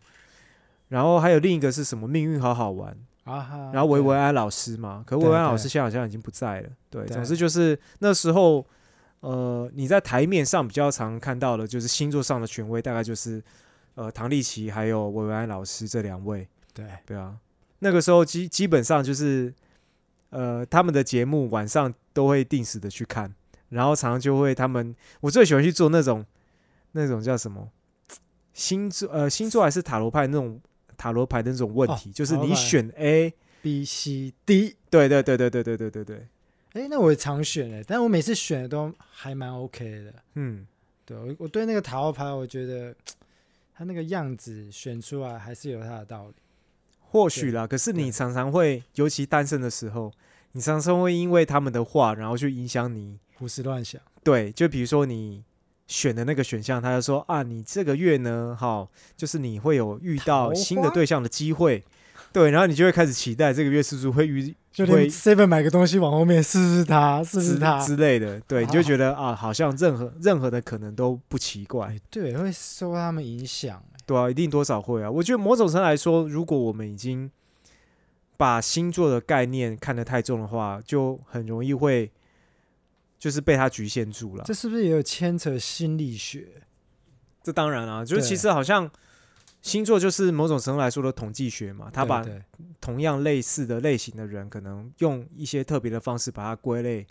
[0.88, 2.96] 然后还有另一个是什么命运好好玩
[3.28, 6.68] 啊，然后维维安老师嘛，可维维安老师现在好像已经不在了。
[6.88, 8.66] 对，总之就是那时候
[9.20, 13.42] 呃你在台面上比较常看到的就是星座上的权威，大概就是。
[13.94, 17.36] 呃，唐立奇还有韦维安老师这两位，对对啊，
[17.80, 19.52] 那个时候基基本上就是，
[20.30, 23.34] 呃，他们的节目晚上都会定时的去看，
[23.70, 26.24] 然后常常就会他们，我最喜欢去做那种
[26.92, 27.68] 那种叫什么
[28.52, 30.60] 星座呃星座还是塔罗派那种
[30.98, 33.32] 塔罗牌的那种问题，就是你选 A
[33.62, 36.26] B C D，对对对对对对对对对，
[36.74, 40.66] 哎，那我也常选哎，但我每次选的都还蛮 OK 的，嗯，
[41.06, 42.94] 对我我对那个塔罗牌我觉得。
[43.80, 46.34] 他那个样子选出来还是有他的道理，
[46.98, 47.64] 或许啦。
[47.64, 50.12] 可是你常常会，尤其单身的时候，
[50.50, 54.02] 你常常会因为他们的话，然后去影响你胡思乱想。
[54.24, 55.44] 对，就比如说你
[55.88, 61.82] 选的那个选项，他就说啊，你这个月呢，哈，就是你会有遇到新的对象的机会。
[62.30, 68.38] 对，然后你就会开始期待这个月是不是会遇， 就连 seven 买个东西往后面试试他，试试它之类的。
[68.40, 71.98] 对，你就觉得啊，好像任何任何的可能都不奇怪。
[72.10, 73.82] 对，会受他们影响。
[74.04, 75.10] 对啊，一定多少会啊。
[75.10, 77.30] 我觉得某种程度来说，如果我们已经
[78.36, 82.10] 把星座的概念看得太重的话，就很容易会
[83.18, 84.44] 就是被他局限住了。
[84.46, 86.62] 这是不是也有牵扯心理学？
[87.42, 88.90] 这当然啊，就是其实好像。
[89.60, 92.24] 星座就是某种程度来说的统计学嘛，他把
[92.80, 97.04] 同样类似的类型的人，可能用一些特别的方式把它归类，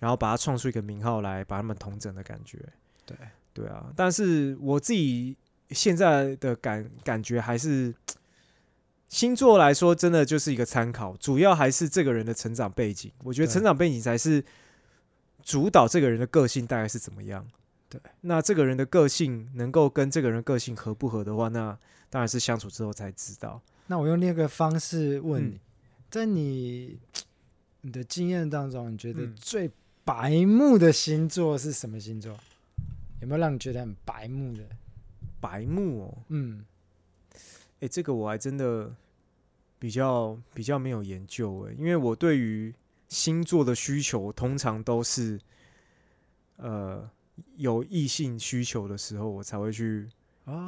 [0.00, 2.58] 然后把它创出一个名号来把他们同整的感觉。
[3.06, 3.16] 对
[3.54, 5.36] 对啊，但是我自己
[5.70, 7.94] 现在的感感觉还是
[9.08, 13.12] 星座来说，真的就是一个参考，主要还是这个人的成长背景。
[13.22, 14.44] 我觉得成长背景才是
[15.42, 17.46] 主导这个人的个性大概是怎么样。
[17.88, 21.76] 对，那这个人的个性能够跟这个人个性合不合的话，那
[22.08, 23.60] 当然是相处之后才知道。
[23.86, 25.60] 那我用另一个方式问你，
[26.10, 26.98] 在你
[27.82, 29.70] 你的经验当中，你觉得最
[30.04, 32.38] 白目的星座是什么星座？
[33.20, 34.62] 有没有让你觉得很白目的？
[35.40, 36.64] 白目哦，嗯，
[37.80, 38.94] 哎，这个我还真的
[39.78, 42.72] 比较比较没有研究哎，因为我对于
[43.12, 45.38] 星座的需求通常都是
[46.56, 47.10] 呃。
[47.56, 50.06] 有异性需求的时候，我才会去，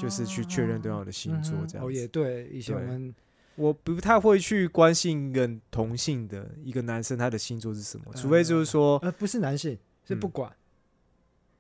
[0.01, 1.87] 就是去确认对方的星座这样。
[1.87, 3.15] 哦，也对，以前我们
[3.55, 10.51] 我不太会去关心一个同性的一个男生他的星座是什么，除非就是说，呃，不是男性，是不管，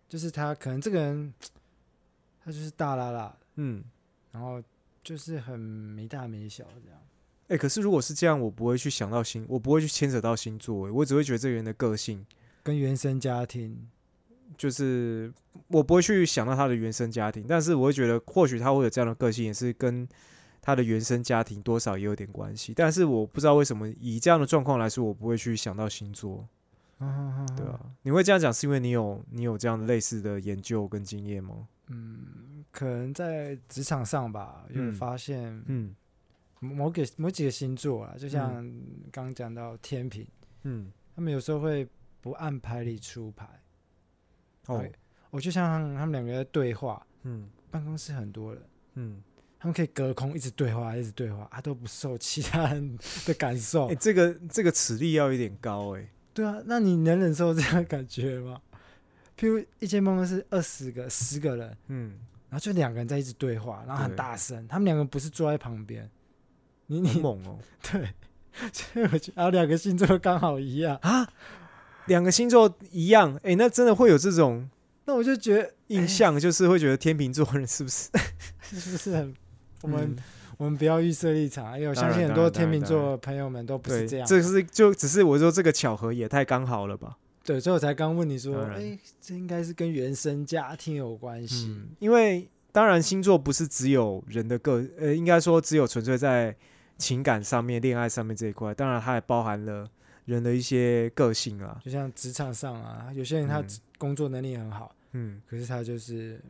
[0.08, 1.32] 就是他可能这个人
[2.42, 3.84] 他就是大啦啦，嗯，
[4.32, 4.60] 然后
[5.02, 6.98] 就是很没大没小这样。
[7.48, 12.24] 哎，可是如果是这样，我不会去想到星，我不会去牵扯到星座，我只会觉得这个人的个性
[12.62, 13.88] 跟原生家庭。
[14.56, 15.32] 就是
[15.66, 20.06] 我不会去想到他的原生家庭，但是我会觉得或许他会有这样的个性，也是跟
[20.62, 22.72] 他的原生家庭多少也有点关系。
[22.72, 26.46] 但是我不知道为什么以这样的状况来说，我不会去想到星座，
[26.98, 27.80] 对啊？
[28.02, 31.66] 你会这样讲，是因为你有你有这样类似的研究跟经验吗？
[31.88, 35.92] 嗯，可能在职场上吧，就发现，嗯，
[36.64, 38.64] 某个某几个星座啊，就像
[39.12, 40.26] 刚刚讲到天平，
[40.62, 41.86] 嗯，他们有时候会
[42.20, 43.48] 不按牌理出牌。
[44.66, 44.82] 哦，
[45.30, 48.62] 我就像他们两个在对话，嗯，办公室很多人，
[48.94, 49.22] 嗯，
[49.58, 53.88] 他们可以隔空一直对话，一直对话，他都不受其他人的感受。
[53.88, 56.08] 哎，这个这个齿力要有点高，哎。
[56.32, 58.60] 对啊，那你能忍受这样感觉吗？
[59.38, 66.10] 譬如一间办公室二十个、十个人，嗯，然后就两个人在一直对话，然后很大声，他们两个不是坐在旁边，
[66.86, 67.58] 你你猛哦，
[67.90, 68.08] 对，
[68.72, 71.28] 所以我觉得两个星座刚好一样啊。
[72.06, 74.68] 两个星座一样，哎，那真的会有这种？
[75.06, 78.10] 那我就觉得印象就是会觉得天秤座人是不是？
[78.62, 79.34] 是不是很？
[79.80, 80.16] 我们
[80.58, 84.26] 我们不要预设立场，因为我相信很多天秤座朋友们都不是这样。
[84.26, 87.16] 这是就只是我说这个巧合也太刚好了吧？
[87.42, 91.74] 对，所以我才刚问你说，哎，这应该是跟原生家庭有关系。
[91.98, 96.54] 因为当然星座不是只有人的个，呃，应该说只有纯粹在
[96.98, 99.90] 情感上面、恋爱上面这一块，当然它也包含了。
[100.26, 103.62] 人的一些个性啊，就像职场上啊，有些人他
[103.98, 106.40] 工作能力很好，嗯，可是他就是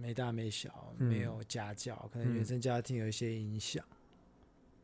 [0.00, 3.84] 没大没小，没有家教，可能原生家庭有一些影响。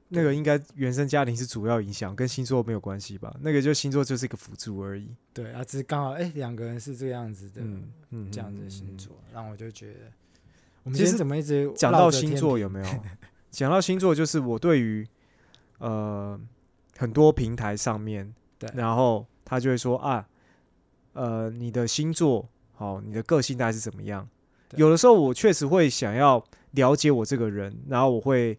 [0.08, 3.34] 那个应该原生家庭是主要影响，跟星座没有关系吧？
[3.40, 5.08] 那个就星座就是一个辅助而已。
[5.32, 10.00] 对啊，只是刚好哎，两个人是这样子的，嗯嗯，这样子的星座，让我就觉得，
[10.82, 12.84] 我们今天怎么一直讲到星座有没有？
[13.50, 15.06] 讲到星座，就是我对于
[15.78, 16.40] 呃。
[16.96, 20.26] 很多平台上面，对，然后他就会说啊，
[21.12, 24.28] 呃，你的星座好，你的个性大概是怎么样？
[24.74, 28.58] 有的时候我确实会想要了解我这个人，然后我会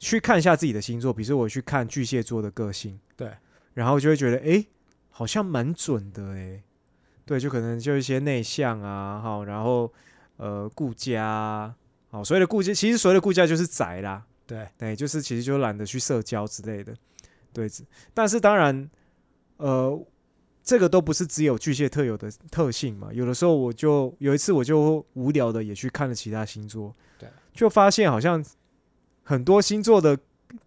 [0.00, 3.30] 去看一下自己的星座，比如说我去看巨蟹座的个性，对，
[3.74, 4.66] 然后就会觉得哎，
[5.10, 6.60] 好像蛮准的哎，
[7.24, 9.92] 对，就可能就一些内向啊，好，然后
[10.38, 11.72] 呃顾家，
[12.10, 16.94] 好，所谓的顾家，其实所谓的顾家就是宅啦，对，对，就是其实就懒得去社交之类的。
[17.52, 17.68] 对，
[18.14, 18.88] 但是当然，
[19.56, 20.06] 呃，
[20.62, 23.10] 这个都不是只有巨蟹特有的特性嘛。
[23.12, 28.44] 有的时候，我就有一次，我就无聊的也去看了其他星座，对，就发现好像
[29.22, 30.16] 很多星座的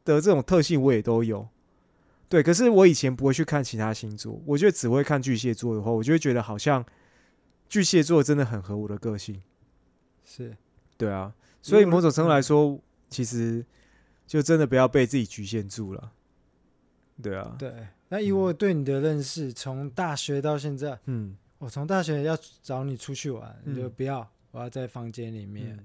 [0.04, 1.48] 的这种特性我也都有。
[2.30, 6.86] 对，可是我以前不会去看其他星座，我觉得只会看巨蟹座的话，我就会觉得好像
[7.68, 9.42] 巨蟹座真的很合我的个性。
[10.24, 10.56] 是，
[11.02, 13.66] 对啊，所以某种程度来说，其实
[14.28, 16.12] 就真的不要被自己局限住了。
[17.22, 25.78] 对啊，对，那以我对你的认识，从大学到现在，嗯，我从大学要找你出去玩，你就不要，我要在房间里面，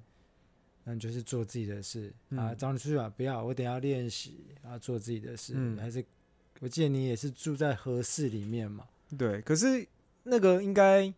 [0.85, 2.55] 那就是做自己的事啊。
[2.55, 5.55] 找你出去玩，不要，我等下练习，然后做自己的事。
[5.81, 6.05] 还是
[6.61, 8.87] 我记得你也是住在合适里面嘛？
[9.19, 9.87] 对，可是
[10.23, 11.13] 那个应该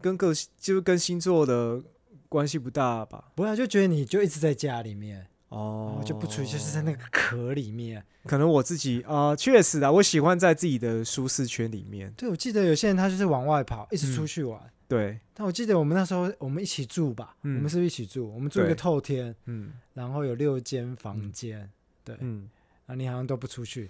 [0.00, 1.82] 跟个性，就是跟星座的
[2.28, 3.32] 关系不大吧？
[3.34, 5.26] 不要就觉得你就一直在家里面。
[5.48, 8.04] 哦，就不出去，就是在那个壳里面。
[8.26, 12.12] 可能我自己啊，确实啊，我喜欢在自己的舒适圈里面。
[12.18, 14.60] 对，我记得有些人他就是往外跑，一直出去玩。
[14.86, 15.18] 对。
[15.32, 18.30] 但我记得我们那时候我们一起住吧，我们是不是一起住？
[18.30, 21.66] 我们住一个透天，嗯，然后有六间房间，
[22.04, 22.50] 对，嗯，
[22.84, 23.88] 啊你好像都不出去，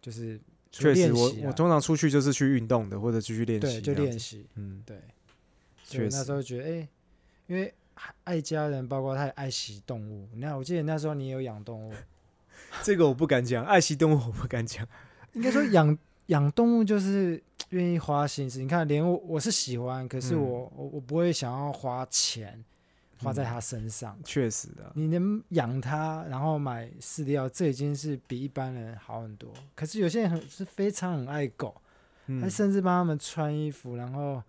[0.00, 0.40] 就是
[0.72, 4.96] 确实，我我通常出去就是去运动的，或者继续练习，对，就练习，嗯，对。
[5.84, 6.88] 所以那时候觉得，哎，
[7.48, 7.74] 因为。
[8.22, 10.28] 爱家人，包括他也爱惜动物。
[10.36, 11.92] 那我记得那时候你有养动物，
[12.84, 13.64] 这个我不敢讲。
[13.64, 14.86] 爱惜动物我不敢讲，
[15.32, 18.60] 应该说养养动物就是愿意花心思。
[18.60, 22.64] 你看，连我我是喜欢，可是我我我不会想要花钱
[23.18, 24.16] 花在他身上。
[24.22, 29.52] 确实的，你能养它，然后买饲料，这已经是比一般人好很多。
[29.74, 31.74] 可是有些人很是非常很爱狗，
[32.40, 34.40] 他甚至帮他们穿衣服，然后。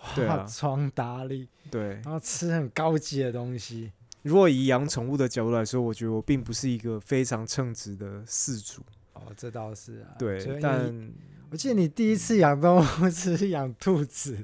[0.00, 3.92] 化妆打理，对，然后吃很高级的东西。
[4.22, 8.82] 如果以养宠物的角度来说，我觉得我并不是一个非常称职的饲主。
[9.14, 10.14] 哦，这倒是啊。
[10.18, 11.10] 对，但
[11.50, 14.36] 我记得你第一次养动物是养兔子。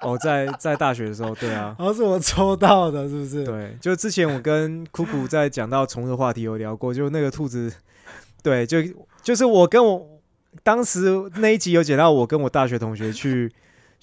[0.00, 3.44] 哦，在在大学的时候，对啊，然 后是我抽到的，是不是？
[3.44, 7.72] 对，就之前我跟酷酷在讲到宠物的话题有聊过，就那个兔子，
[8.42, 8.78] 对，就
[9.22, 10.20] 就是我跟我
[10.62, 13.50] 当时那一集有讲到我跟我大学同学去。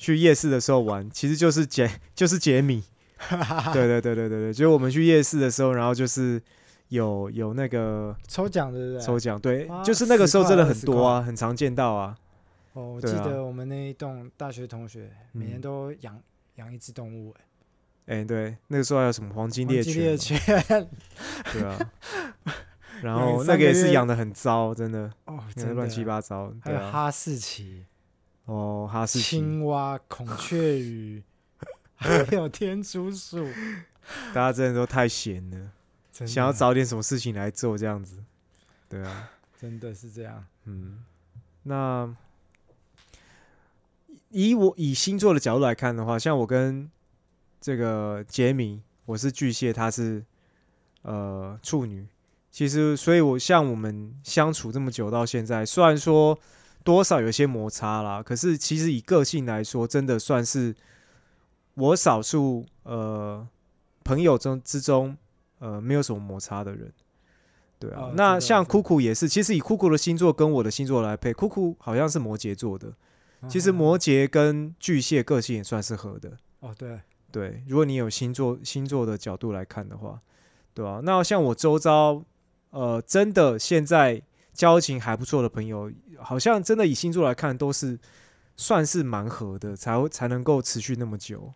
[0.03, 2.83] 去夜市的时候玩，其实就是解 就是解米，
[3.71, 6.41] 对对对对对对，就是我们去夜市的时候，然后就是
[6.89, 9.01] 有有那个抽奖，对不对？
[9.01, 12.17] 抽奖，对，就是那个时候真的很多啊，很常见到啊。
[12.73, 16.19] 哦，我记得我们那一栋大学同学每年都养
[16.55, 17.33] 养一只动物，
[18.07, 20.17] 哎，哎，对，那个时候还有什么黄金猎犬，
[21.53, 21.79] 对啊，
[23.01, 27.85] 然后那个也是养的很糟，真的哦，真的乱七八糟，还有哈士奇。
[28.45, 31.23] 哦，哈士奇、青蛙、孔雀鱼，
[31.95, 33.47] 还有天竺鼠，
[34.33, 35.71] 大家真的都太闲了。
[36.27, 38.23] 想要找点什么事情来做，这样子。
[38.89, 40.45] 对啊， 真的是这样。
[40.65, 41.03] 嗯，
[41.63, 42.15] 那
[44.29, 46.89] 以我以星座的角度来看的话，像我跟
[47.61, 50.23] 这个杰米，我是巨蟹，他是
[51.03, 52.05] 呃处女。
[52.51, 56.37] 其实，所以我像我们相处这么久到现在，虽然说
[56.83, 60.75] 多少有些摩擦啦，可是其实以个性来说，真的算是
[61.75, 63.47] 我少数呃
[64.03, 65.17] 朋友中之中
[65.59, 66.91] 呃没有什么摩擦的人。
[67.79, 72.93] 对啊，那像酷酷也是，其实以酷酷的星座跟我的星座来配，酷酷好像是摩羯座的，
[73.47, 76.31] 其实摩羯跟巨蟹个性也算是合的。
[76.59, 76.99] 哦，对
[77.31, 80.21] 对，如果你有星座星座的角度来看的话，
[80.73, 82.23] 对啊，那像我周遭。
[82.75, 84.19] 呃，真的，现在
[84.53, 87.99] 交情还不错的朋友，好像真的以星座来看，都是
[88.55, 91.51] 算是蛮合的，才会才能够持续那么久。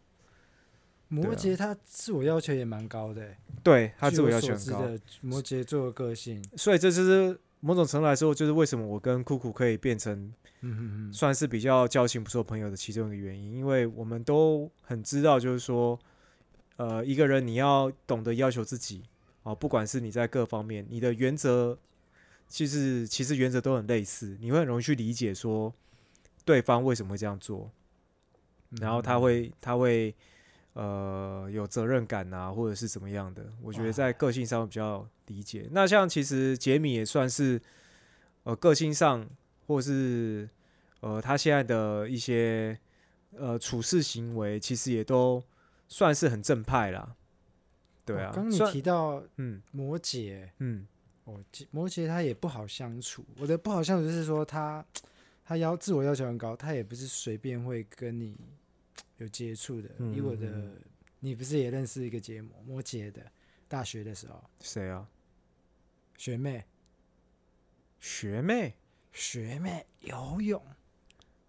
[1.09, 3.25] 摩羯他自我要求也蛮高的，
[3.63, 4.83] 对他自我要求很高。
[5.21, 10.33] 摩羯座的个性，所以这就是某种程度来说，就是为什么我跟酷酷可以变成，
[11.13, 15.97] 算是比较交情不错朋友的其中一个原因，因为我们都很知道，就是说，
[16.75, 19.03] 呃，一个人你要懂得要求自己。
[19.43, 21.77] 哦，不管是你在各方面，你的原则
[22.47, 25.73] 其实其实原则都很类似，你会很容易去理解说
[26.45, 27.69] 对方为什么会这样做，
[28.79, 30.15] 然后他会他会
[30.73, 33.45] 呃有责任感啊，或者是怎么样的？
[33.61, 35.67] 我觉得在个性上比较理解。
[35.71, 37.61] 那像其实杰米也算是
[38.43, 39.27] 呃个性上，
[39.65, 40.49] 或是
[41.01, 42.77] 呃他现在的一些
[43.35, 45.43] 呃处事行为，其实也都
[45.87, 47.15] 算是很正派啦。
[48.05, 50.87] 对啊，刚你提到嗯摩羯嗯
[51.27, 54.83] 哦摩羯他也不好相处，我的不好相处就是说他
[55.43, 58.35] 他要自我要求很高，他也不是随便会跟你
[59.17, 59.89] 有接触的。
[60.15, 60.71] 以我的
[61.19, 63.21] 你不是也认识一个节目摩羯的
[63.67, 65.05] 大学的时候谁啊
[66.17, 66.63] 学妹
[67.99, 68.73] 学妹
[69.11, 70.61] 学妹游泳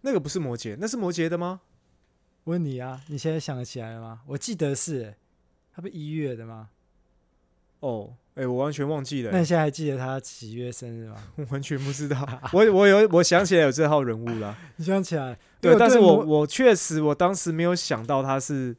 [0.01, 1.61] 那个不是摩羯，那是摩羯的吗？
[2.43, 4.21] 问你啊，你现在想得起来了吗？
[4.27, 5.15] 我记得是。
[5.71, 6.71] 他不一月的吗？
[7.79, 9.31] 哦，哎，我完全忘记了。
[9.31, 11.15] 那你现在还记得他几月生日吗？
[11.35, 12.27] 我完全不知道。
[12.53, 14.57] 我我有，我想起来有这号人物了。
[14.77, 15.37] 你想起来？
[15.59, 18.75] 对，但是我我确实我当时没有想到他是，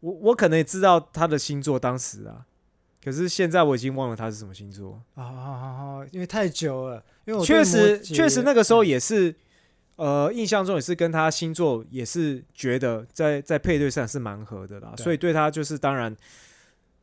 [0.00, 2.44] 我我可能也知道他的星座当时啊，
[3.02, 6.06] 可是现在我已经忘了他是什么星座啊啊！
[6.10, 9.34] 因为太久了，因为我确实确实那个时候也是。
[9.96, 16.14] 呃，印象中也是跟他星座也是觉得在在配对上是蛮合的啦，所以对他就是当然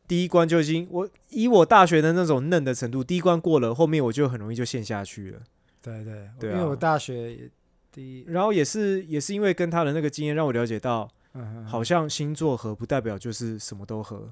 [0.08, 5.40] 第一关就已经我以我大学的那种嫩的程度，第一关过了，后面我就很容易就陷下去了。
[5.82, 7.50] 对对对，因为我大学也
[7.92, 11.10] 第一，然后也是也是因为跟他的那个经验让我了解到，
[11.66, 14.32] 好像星座合不代表就是什么都合。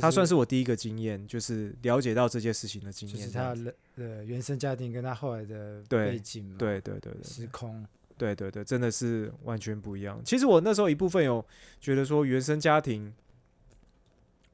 [0.00, 3.18] 他算是我第一个经验，就是了解到这件事情的经验。
[3.18, 3.54] 就是他
[3.94, 10.18] 的原生家庭跟他后来的背景嘛，对对对对，时空，对对对，真的是完全不一样。
[10.24, 11.44] 其实我那时候一部分有
[11.78, 13.12] 觉得说，原生家庭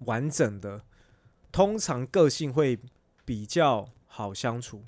[0.01, 0.83] 完整的，
[1.51, 2.79] 通常个性会
[3.25, 4.83] 比较好相处。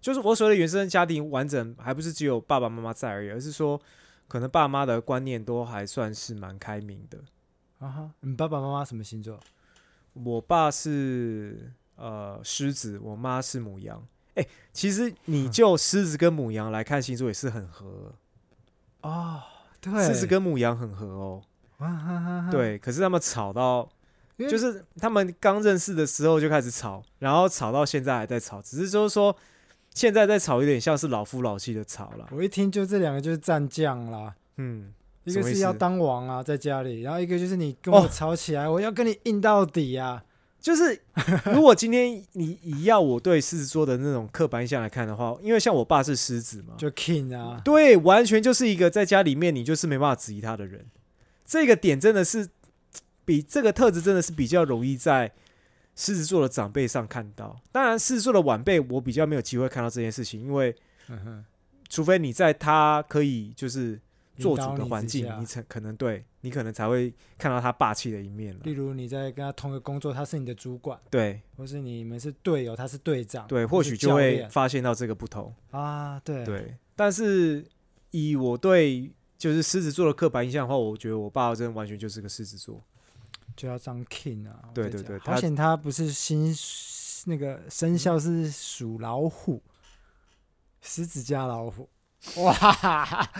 [0.00, 3.80] 就是我所谓的原生家庭完整，还不是只有爸爸妈妈在而已，而是说，
[4.28, 7.18] 可能爸妈的观念都还算是蛮开明的。
[7.80, 9.38] 啊哈，你爸爸妈妈什么星座？
[10.12, 14.02] 我爸是呃狮子，我妈是母羊。
[14.34, 18.14] 哎，其实你就狮子跟母羊来看星座也是很合
[19.02, 19.42] 哦。
[19.80, 21.42] 对，狮子跟母羊很合哦。
[22.50, 23.88] 对，可是他们吵到，
[24.48, 29.36] 就是他们刚认识的时候就开始吵，然后吵到现在还在吵，只是就是说
[29.94, 32.28] 现在在吵，有点像是老夫老妻的吵了。
[32.30, 34.34] 我一听就这两个就是战将啦。
[34.56, 34.92] 嗯。
[35.24, 40.24] 一个是要当王啊，在家里，然后一个就是你跟我吵起来，我要跟你硬到底啊！
[40.58, 40.98] 就是
[41.52, 50.86] 如果今天你以要我对狮子座的那种刻板印象来看的话，因为像我爸是狮子嘛，就 king 啊，对，完全就是一个在家里面你就是没办法质疑他的人。
[51.44, 52.48] 这个点真的是
[53.30, 55.30] 比这个特质真的是比较容易在
[55.94, 57.60] 狮子座的长辈上看到。
[57.70, 60.74] 当然，狮子座的晚辈我比较没有机会看到这件事情，因为
[61.88, 64.00] 除非你在他可以就是。
[64.38, 68.60] 做主的环境，你才可能对你可能才会看到他霸气的一面了。
[68.64, 76.18] 例如你在跟他同一个工作，他是你的主管，对，或是你们是队友，他是队长，对，或许就会发现到这个不同啊。
[76.20, 77.62] 对对，但是
[78.12, 82.82] 以我对就是狮子座的刻板印象的话，我觉得我爸真的完全就是个狮子座，
[83.56, 84.70] 就要当 king 啊。
[84.74, 86.54] 对对对，好险他不是新
[87.26, 89.62] 那个生肖是属老虎，
[90.80, 91.88] 狮子加老虎，
[92.42, 93.30] 哇！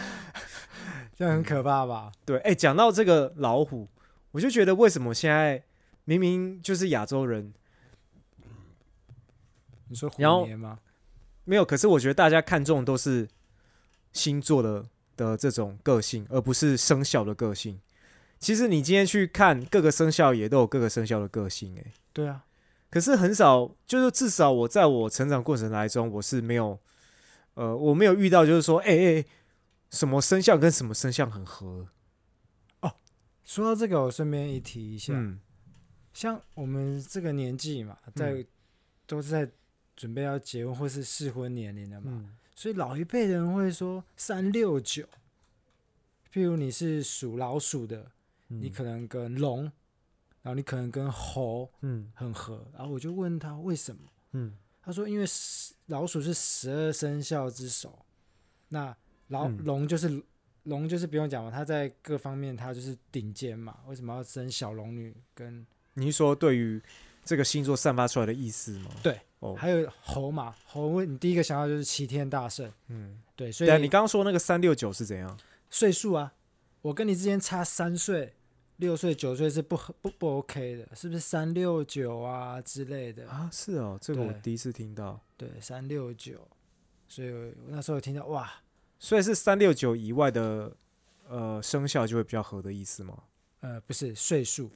[1.16, 2.12] 这很可怕吧？
[2.24, 3.88] 对，哎，讲到这个老虎，
[4.30, 5.62] 我就觉得为什么现在
[6.04, 7.52] 明明就是亚洲人
[9.88, 10.78] 你说虎年吗？
[11.44, 13.28] 没有，可是我觉得大家看重都是
[14.12, 14.86] 星座的
[15.16, 17.80] 的这种个性，而不是生肖的个性。
[18.40, 22.46] 其实你今天去看各个生肖，也都有各个生肖的个性，诶，对啊。
[22.88, 26.80] 可是很少，就是至少我在我成长过程来中，我是没有，
[27.54, 29.24] 呃，我没有遇到，就是说，哎哎，
[29.90, 31.86] 什么生肖跟什么生肖很合。
[32.80, 32.92] 哦，
[33.44, 35.12] 说到这个，我顺便一提一下，
[36.14, 38.44] 像我们这个年纪嘛，在
[39.06, 39.48] 都是在
[39.94, 45.04] 准备要结婚或是适婚年龄的嘛，所以老一辈人会说三六九。
[46.32, 48.10] 譬如你是属老鼠的。
[48.58, 49.62] 你可能跟龙，
[50.42, 52.66] 然后你可能跟猴，嗯，很合。
[52.72, 55.24] 然后我就问他为什么，嗯，他说因为
[55.86, 58.04] 老鼠是十二生肖之首，
[58.68, 58.96] 那
[59.28, 60.22] 老龙就是
[60.64, 63.78] 龙就是不用讲嘛，它在各方面它就是顶尖嘛。
[63.86, 65.14] 为什么要生小龙女？
[65.34, 66.82] 跟你是说对于
[67.24, 68.90] 这个星座散发出来的意思吗？
[69.02, 75.38] 对，哦，还有猴嘛，猴你第一个想到就是齐天大圣，嗯，对，所以你刚刚说那个三六九是怎样？
[75.68, 76.32] 岁数啊，
[76.82, 78.34] 我跟你之间差三岁。
[78.80, 83.48] 六岁九岁是不不不 OK 的，是不是三六九啊之类的啊？
[83.52, 85.20] 是哦，这个我第一次听到。
[85.36, 86.40] 对，三六九，
[87.06, 88.50] 所以我那时候听到哇，
[88.98, 90.74] 所以是三六九以外的
[91.28, 93.22] 呃生肖就会比较合的意思吗？
[93.60, 94.70] 呃，不是岁数，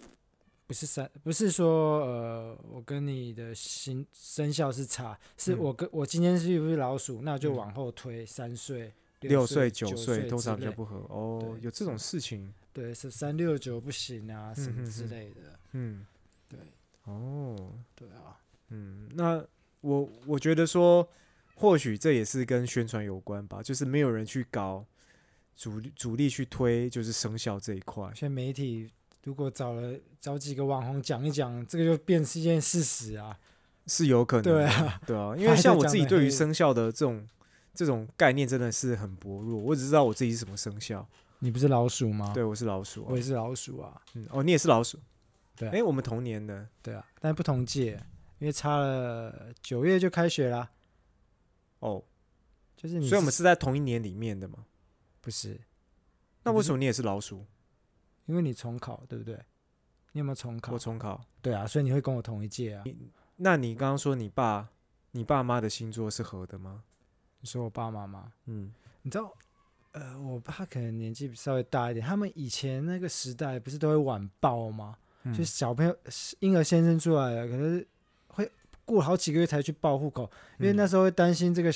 [0.67, 8.93] 不是三，不是说呃我跟你的新生肖是差，是我跟我今天是不是老鼠，那就往后推三岁、
[9.29, 12.53] 六岁、九岁通常比较不合哦，有这种事情。
[12.73, 15.59] 对，是三六九不行啊，什么之类的。
[15.73, 16.05] 嗯，
[16.49, 16.59] 对，
[17.05, 18.37] 哦，对啊，
[18.71, 19.45] 嗯，那
[19.81, 21.09] 我我觉得说，
[21.55, 24.85] 或许这也是跟宣传有关吧，就是没有人去搞
[25.55, 28.07] 主主力去推，就是生肖这一块。
[28.15, 28.91] 现在媒体
[29.23, 33.39] 如果找了找几个网红讲一讲，这个就变是一件事实啊，
[33.87, 34.43] 是有可能。
[34.43, 37.25] 对啊，对啊， 因为像我自己对于生肖的这种
[37.75, 41.07] 这种概念真的是很薄弱，我只知道我自己是什么生肖。
[41.41, 42.33] 你不是老鼠吗？
[42.33, 43.05] 对，我是老鼠。
[43.09, 44.01] 我也是老鼠啊。
[44.15, 44.99] 嗯，哦，你也是老鼠。
[45.57, 46.67] 对，哎，我们同年的。
[46.83, 48.01] 对啊，但不同届，
[48.39, 50.71] 因为差了九月就开学啦。
[51.81, 52.03] 哦，
[52.77, 54.65] 就是你，所以我们是在同一年里面的吗？
[55.21, 55.61] 不是。
[56.45, 57.45] 那为什么你也是老鼠？
[58.27, 59.39] 因为你重考，对不对？
[60.13, 60.73] 你有没有重考？
[60.73, 61.21] 我重考。
[61.43, 62.85] 对啊，所以你会跟我同一届啊。
[63.37, 64.71] 那你刚刚说你爸、
[65.11, 66.85] 你爸妈的星座是合的吗？
[67.45, 68.33] 你说我爸妈吗？
[68.47, 68.73] 嗯，
[69.03, 69.31] 你知道。
[69.93, 74.97] 呃，我爸可能年纪稍微大一点，他们以前那个时代不是都会晚报吗？
[75.37, 75.95] 就小朋友
[76.41, 77.87] 婴儿先生出来了，可是
[78.29, 78.51] 会
[78.87, 80.29] 过好几个月才去报户口，
[80.59, 81.71] 因为那时候会担心这个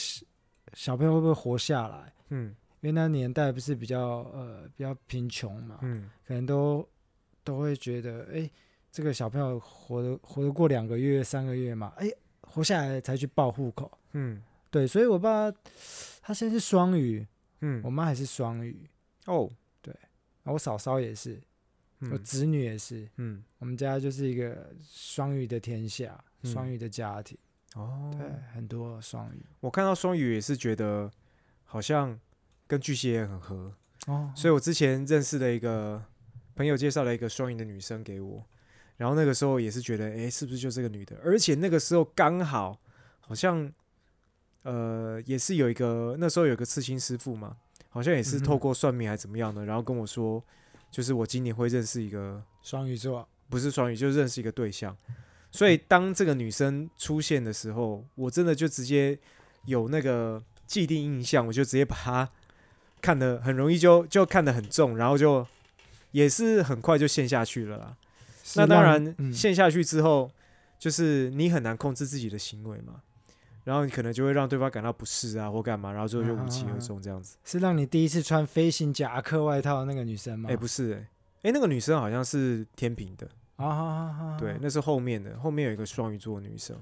[0.73, 2.11] 小朋友会不会活下来。
[2.31, 4.01] 嗯，因为那年代不是比较
[4.33, 6.89] 呃比较贫穷嘛，嗯，可能都
[7.45, 8.51] 都会觉得，哎，
[8.91, 12.11] 这个小朋友活得活得过两个月、三个月嘛，哎，
[12.41, 13.91] 活下来才去报户口。
[14.13, 15.53] 嗯，对，所以我爸
[16.21, 17.27] 他现在是双鱼。
[17.61, 18.89] 嗯，我妈还是双鱼
[19.27, 19.51] 哦，
[19.83, 19.93] 对，
[20.45, 21.43] 我嫂嫂也是，
[22.13, 27.37] 我侄女也是，嗯，我们家就是一个双鱼的天下，双鱼的家庭
[27.75, 29.45] 哦，对，很多双鱼。
[29.59, 31.11] 我看到双鱼也是觉得
[31.65, 32.17] 好像
[32.69, 33.75] 跟巨蟹也很合
[34.07, 36.01] 哦，所以我之前认识的一个
[36.55, 38.47] 朋友介绍了一个双鱼的女生给我，
[38.99, 41.19] 然后那个时候也是觉得，哎，是不是就这个女的？
[41.25, 42.81] 而且那个时候刚好
[43.19, 43.73] 好像。
[44.63, 47.57] 呃，也是有一个那时候有个刺青师傅嘛，
[47.89, 50.43] 好像也是透过算命还是怎么样的，然后跟我说，
[50.91, 54.97] 就是我今年会认识一个双鱼座，不是双鱼，就认识一个对象。
[55.51, 59.19] 所以当这个女生出现的时候，我真的就直接
[59.65, 62.29] 有那个既定印象，我就直接把她
[63.01, 65.47] 看得很容易就就看得很重，然后就
[66.11, 67.97] 也是很快就陷下去了啦。
[68.57, 70.31] 那当然陷下去之后，
[70.79, 73.01] 就是你很难控制自己的行为嘛。
[73.69, 77.37] 然后你可能就会让对方感到不适啊，或干嘛，然后最后就无疾而终这样子。
[77.45, 80.49] 是让你第一次穿飞行夹克外套的那个女生吗？
[80.51, 81.09] 哎，不是，哎，
[81.43, 86.75] 哎，那个女生好像是天平的啊，对，那是后面的，后面有一个双鱼座女生，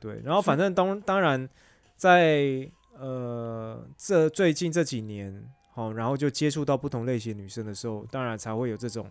[0.00, 0.20] 对。
[0.24, 1.48] 然后反正当当然
[1.94, 2.68] 在
[2.98, 9.08] 呃这最近这几年，好，然后就接触到不同类型女生的时候，当然才会有这种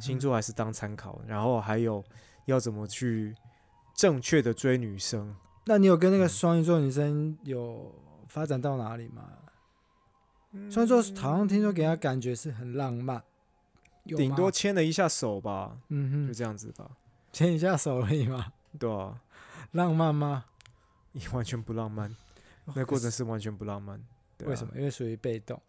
[0.00, 2.04] 星座还是当参考，然后还有
[2.46, 3.32] 要怎么去
[3.94, 5.32] 正确的追女生。
[5.66, 7.92] 那你有跟那个双鱼座女生有
[8.28, 9.24] 发展到哪里吗？
[10.70, 13.22] 双鱼座好像听说给他感觉是很浪漫，
[14.04, 16.90] 顶多牵了一下手吧，嗯哼，就这样子吧，
[17.32, 19.20] 牵一下手而已嘛，对啊，
[19.72, 20.44] 浪漫吗？
[21.12, 22.14] 你完全不浪漫，
[22.74, 24.00] 那过程是完全不浪漫，
[24.44, 24.72] 为什么？
[24.76, 25.60] 因为属于被动。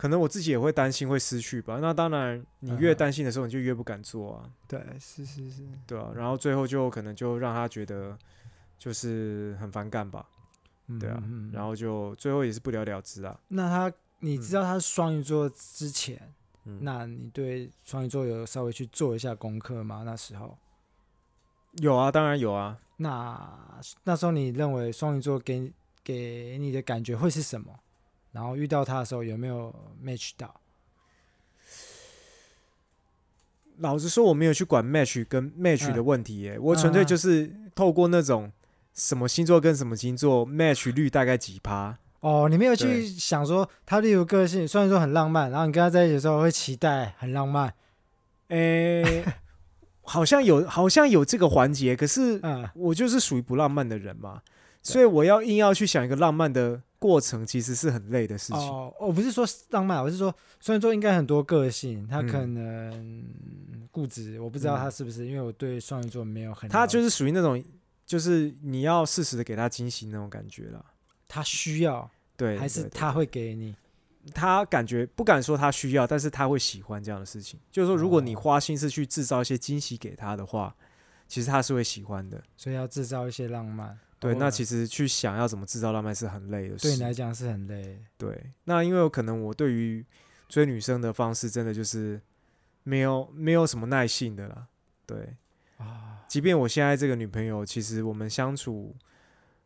[0.00, 1.78] 可能我自己也会担心会失去吧。
[1.78, 4.50] 那当然，你越担心的时候，你就越不敢做啊。
[4.66, 6.10] 对，是是是，对啊。
[6.16, 8.16] 然后最后就可能就让他觉得
[8.78, 10.26] 就是很反感吧，
[10.98, 11.22] 对啊，
[11.52, 13.38] 然后就最后也是不了了之啊。
[13.48, 16.32] 那他你知道他是双鱼座之前，
[16.64, 20.02] 那你对双鱼座有稍微去做一下功课吗？
[20.06, 20.56] 那时候
[21.82, 22.80] 有啊，当然有啊。
[22.96, 25.70] 那那时候你认为双鱼座给
[26.02, 27.80] 给你的感觉会是什么？
[28.32, 29.74] 然后遇到他的时候有没有
[30.04, 30.60] match 到？
[33.78, 38.52] 老实说，我没有去管 match 跟 match 的问题耶，我纯粹就是透过那种
[38.92, 41.98] 什么星座跟什么星座 match 率大概几趴。
[42.20, 47.72] 哦，你没有去想说他例如个性，虽然说很浪漫，然后你跟他在一起的时候会期待很浪漫。
[48.48, 49.24] 诶，
[50.02, 52.38] 好像有，好像有这个环节，可是
[52.74, 54.42] 我就是属于不浪漫的人嘛，
[54.82, 56.82] 所以我要硬要去想一个浪漫的。
[57.00, 58.60] 过程其实是很累的事情。
[58.60, 63.24] 哦，我不是说浪漫，我是说，虽然说应该很多个性，他可能
[63.90, 66.68] 固执，我不知道他是不是，因为我对双鱼座没有很。
[66.68, 67.64] 他就是属于那种，
[68.04, 70.84] 就是你要适时的给他惊喜那种感觉了。
[71.26, 72.06] 他需要，
[72.36, 73.74] 对，还是他会给你？
[74.34, 77.58] 他感觉不敢说他需要，但是他会喜欢这样的事情。
[77.72, 80.76] 就是说，如果你花心思去制造一些惊喜给他的话，
[81.26, 82.44] 其实他是会喜欢的。
[82.58, 83.98] 所以要制造一些浪漫。
[84.20, 86.88] 对，那其实去想要怎么制造浪漫是很累的事。
[86.88, 87.98] 对你来讲是很累。
[88.18, 90.04] 对，那因为可能我对于
[90.46, 92.20] 追女生的方式，真的就是
[92.82, 94.66] 没有没有什么耐性的啦。
[95.06, 95.34] 对
[95.78, 98.94] 啊，即便我现在这个女朋友，其实我们相处，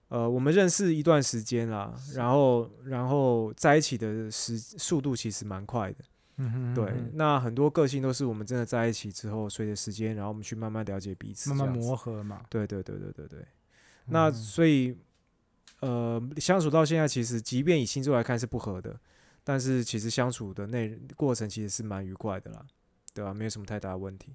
[0.07, 5.99] 呃，我们认识一段时间啦，然后然后在一起的时速度其实蛮快的。
[6.37, 6.75] 嗯哼。
[6.75, 12.43] 对，那很多个性都是我们真的在一起之后，随着时间，然后我们去慢慢了解彼此，慢慢磨合嘛。
[12.49, 13.45] 对对对对对对。
[14.07, 14.97] 那所以，
[15.81, 18.99] 呃，相处到现在，其实即便以星座来看是不合的，
[19.43, 22.67] 但是其实相处的那过程其实是蛮愉快的啦，
[23.15, 23.33] 对吧？
[23.33, 24.33] 没有什么太大的问题。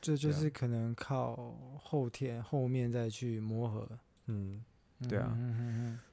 [0.00, 3.88] 这就是可能靠后天后面再去磨合。
[4.26, 4.64] 嗯，
[5.08, 5.36] 对啊。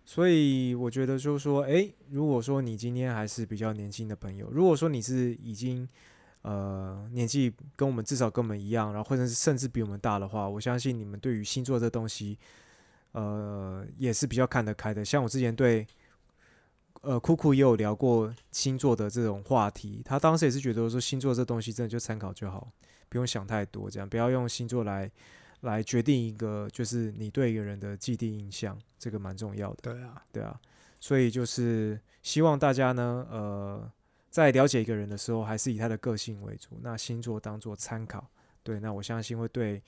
[0.04, 5.88] 所以我觉得就是说，哎，如果说你今天还是比较年轻的朋友，如果说你是已经
[6.42, 12.40] 呃年纪跟我们至少跟我们一样，然后或者是甚至比我们大的话，我相信你们对于星座这东西。
[13.18, 15.04] 呃，也是比较看得开的。
[15.04, 15.88] 像我之前对，
[17.02, 20.04] 呃，酷酷也有聊过星座的这种话题。
[20.06, 22.72] 他当时也是觉得说，星座这东西真的就参考就好，
[23.10, 25.10] 不用想太多，这样不要用星座来
[25.62, 29.78] 来决定一个就是你对一个人的既定印象，这个蛮重要的。
[29.82, 30.62] 对啊，对啊。
[31.00, 33.92] 所以就是希望大家呢，呃，
[34.30, 38.30] 在了解一个人的时候，还是以他的个性为主，那星座当做参考。
[38.62, 39.82] 对，那我相信会对。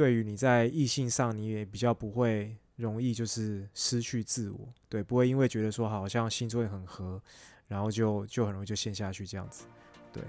[0.00, 7.20] 对于你在异性上，你也比较不会容易就是失去自我，对，不会因为觉得说好像星座也很合，
[7.68, 9.64] 然后就就很容易就陷下去这样子，
[10.10, 10.22] 对，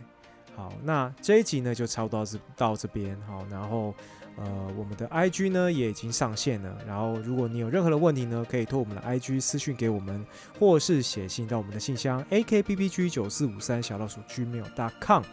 [0.58, 3.96] 好，那这一集呢就差不多是到这边，好，然后
[4.36, 10.26] 呃我们的 I G 呢也已经上线了，然后如果你有任何的问题呢，可以托我们的 I G 私讯给我们，
[10.60, 15.24] 或是写信到我们的信箱 a k b b g 九四五三小老鼠 gmail.com，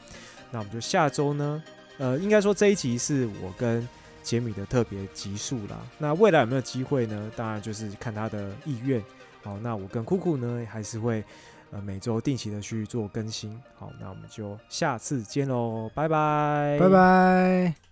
[0.52, 1.60] 那我们就下周呢，
[1.98, 3.84] 呃，应该说这一集是我跟
[4.22, 7.30] 杰米的特别集数啦，那未来有没有机会呢？
[7.34, 9.02] 当然就是看他的意愿。
[9.42, 11.24] 好，那我跟酷酷呢，还是会
[11.70, 13.58] 呃每周定期的去做更新。
[13.76, 17.87] 好，那我们就下次见喽，拜拜，拜拜。